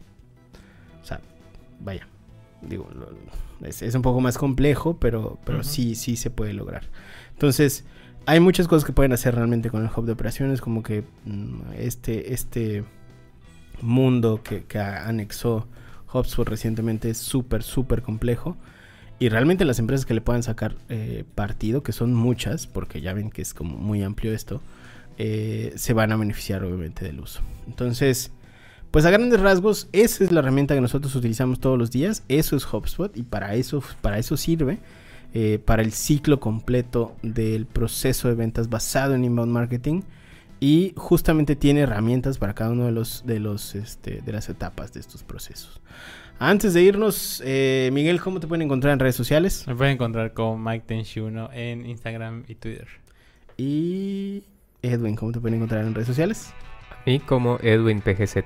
O 1.03 1.05
sea, 1.05 1.21
vaya, 1.79 2.07
digo, 2.61 2.89
es, 3.61 3.83
es 3.83 3.93
un 3.93 4.01
poco 4.01 4.19
más 4.19 4.37
complejo, 4.39 4.97
pero, 4.97 5.37
pero 5.45 5.63
sí, 5.63 5.93
sí 5.93 6.15
se 6.15 6.31
puede 6.31 6.53
lograr. 6.53 6.85
Entonces, 7.33 7.85
hay 8.25 8.39
muchas 8.39 8.67
cosas 8.67 8.85
que 8.85 8.93
pueden 8.93 9.13
hacer 9.13 9.35
realmente 9.35 9.69
con 9.69 9.83
el 9.83 9.89
hub 9.95 10.05
de 10.05 10.13
operaciones, 10.13 10.59
como 10.59 10.81
que 10.81 11.03
mm, 11.25 11.73
este, 11.77 12.33
este 12.33 12.83
mundo 13.81 14.41
que, 14.43 14.63
que 14.63 14.79
anexó 14.79 15.67
HubSpot 16.13 16.47
recientemente 16.47 17.09
es 17.09 17.17
súper, 17.17 17.63
súper 17.63 18.01
complejo. 18.01 18.57
Y 19.19 19.29
realmente 19.29 19.65
las 19.65 19.77
empresas 19.79 20.05
que 20.05 20.15
le 20.15 20.21
puedan 20.21 20.41
sacar 20.41 20.75
eh, 20.89 21.23
partido, 21.35 21.83
que 21.83 21.91
son 21.91 22.13
muchas, 22.13 22.65
porque 22.67 23.01
ya 23.01 23.13
ven 23.13 23.29
que 23.29 23.43
es 23.43 23.53
como 23.53 23.77
muy 23.77 24.01
amplio 24.01 24.33
esto, 24.33 24.61
eh, 25.17 25.73
se 25.75 25.93
van 25.93 26.11
a 26.11 26.15
beneficiar 26.17 26.63
obviamente 26.63 27.05
del 27.05 27.19
uso. 27.19 27.41
Entonces, 27.67 28.31
pues 28.89 29.05
a 29.05 29.11
grandes 29.11 29.39
rasgos, 29.39 29.87
esa 29.91 30.23
es 30.23 30.31
la 30.31 30.39
herramienta 30.39 30.73
que 30.73 30.81
nosotros 30.81 31.13
utilizamos 31.15 31.59
todos 31.59 31.77
los 31.77 31.91
días. 31.91 32.23
Eso 32.29 32.55
es 32.55 32.65
HubSpot 32.65 33.15
y 33.15 33.23
para 33.23 33.53
eso, 33.55 33.83
para 34.01 34.17
eso 34.17 34.37
sirve. 34.37 34.79
eh, 35.33 35.59
para 35.63 35.81
el 35.81 35.91
ciclo 35.93 36.39
completo 36.39 37.15
del 37.21 37.65
proceso 37.65 38.27
de 38.27 38.35
ventas 38.35 38.69
basado 38.69 39.15
en 39.15 39.23
inbound 39.23 39.51
marketing. 39.51 40.01
Y 40.63 40.93
justamente 40.95 41.55
tiene 41.55 41.81
herramientas 41.81 42.37
para 42.37 42.53
cada 42.53 42.69
uno 42.69 42.85
de 42.85 42.91
los, 42.91 43.25
de 43.25 43.39
los 43.39 43.73
este, 43.73 44.21
de 44.21 44.31
las 44.31 44.47
etapas 44.47 44.93
de 44.93 44.99
estos 44.99 45.23
procesos. 45.23 45.81
Antes 46.37 46.75
de 46.75 46.83
irnos, 46.83 47.41
eh, 47.43 47.89
Miguel, 47.91 48.21
¿cómo 48.21 48.39
te 48.39 48.47
pueden 48.47 48.61
encontrar 48.61 48.93
en 48.93 48.99
redes 48.99 49.15
sociales? 49.15 49.65
Me 49.67 49.75
pueden 49.75 49.93
encontrar 49.93 50.33
con 50.33 50.63
Mike 50.63 50.85
Tenshuno 50.87 51.49
en 51.51 51.85
Instagram 51.85 52.43
y 52.47 52.55
Twitter. 52.55 52.87
Y 53.57 54.43
Edwin, 54.83 55.15
¿cómo 55.15 55.31
te 55.31 55.39
pueden 55.39 55.55
encontrar 55.55 55.83
en 55.83 55.95
redes 55.95 56.07
sociales? 56.07 56.53
Y 57.05 57.19
como 57.19 57.57
Edwin 57.63 58.01
PGZ. 58.01 58.37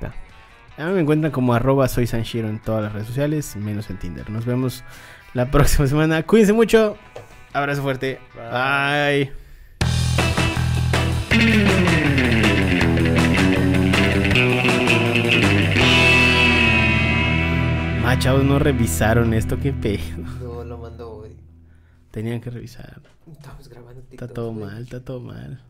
A 0.78 0.88
mí 0.88 0.94
me 0.94 1.02
encuentran 1.02 1.34
como 1.34 1.54
arroba 1.54 1.90
soy 1.90 2.08
Sanshiro 2.08 2.48
en 2.48 2.62
todas 2.62 2.82
las 2.82 2.94
redes 2.94 3.08
sociales, 3.08 3.58
menos 3.58 3.90
en 3.90 3.98
Tinder. 3.98 4.30
Nos 4.30 4.46
vemos 4.46 4.86
la 5.34 5.46
próxima 5.52 5.86
semana. 5.88 6.24
Cuídense 6.24 6.54
mucho. 6.54 6.98
Abrazo 7.52 7.82
fuerte. 7.82 8.20
Bye. 8.36 9.32
Bye. 11.30 12.05
Ah, 18.08 18.18
chavos, 18.20 18.44
no 18.44 18.60
revisaron 18.60 19.34
esto, 19.34 19.58
qué 19.60 19.74
pedo. 19.74 20.00
No, 20.42 20.64
lo 20.64 20.78
mandó 20.78 21.12
hoy. 21.12 21.36
Tenían 22.12 22.40
que 22.40 22.50
revisar. 22.50 23.02
Estamos 23.32 23.68
grabando 23.68 24.00
Está 24.02 24.10
TikTok. 24.12 24.34
todo 24.34 24.52
güey. 24.54 24.66
mal, 24.66 24.84
está 24.84 25.00
todo 25.04 25.20
mal. 25.22 25.64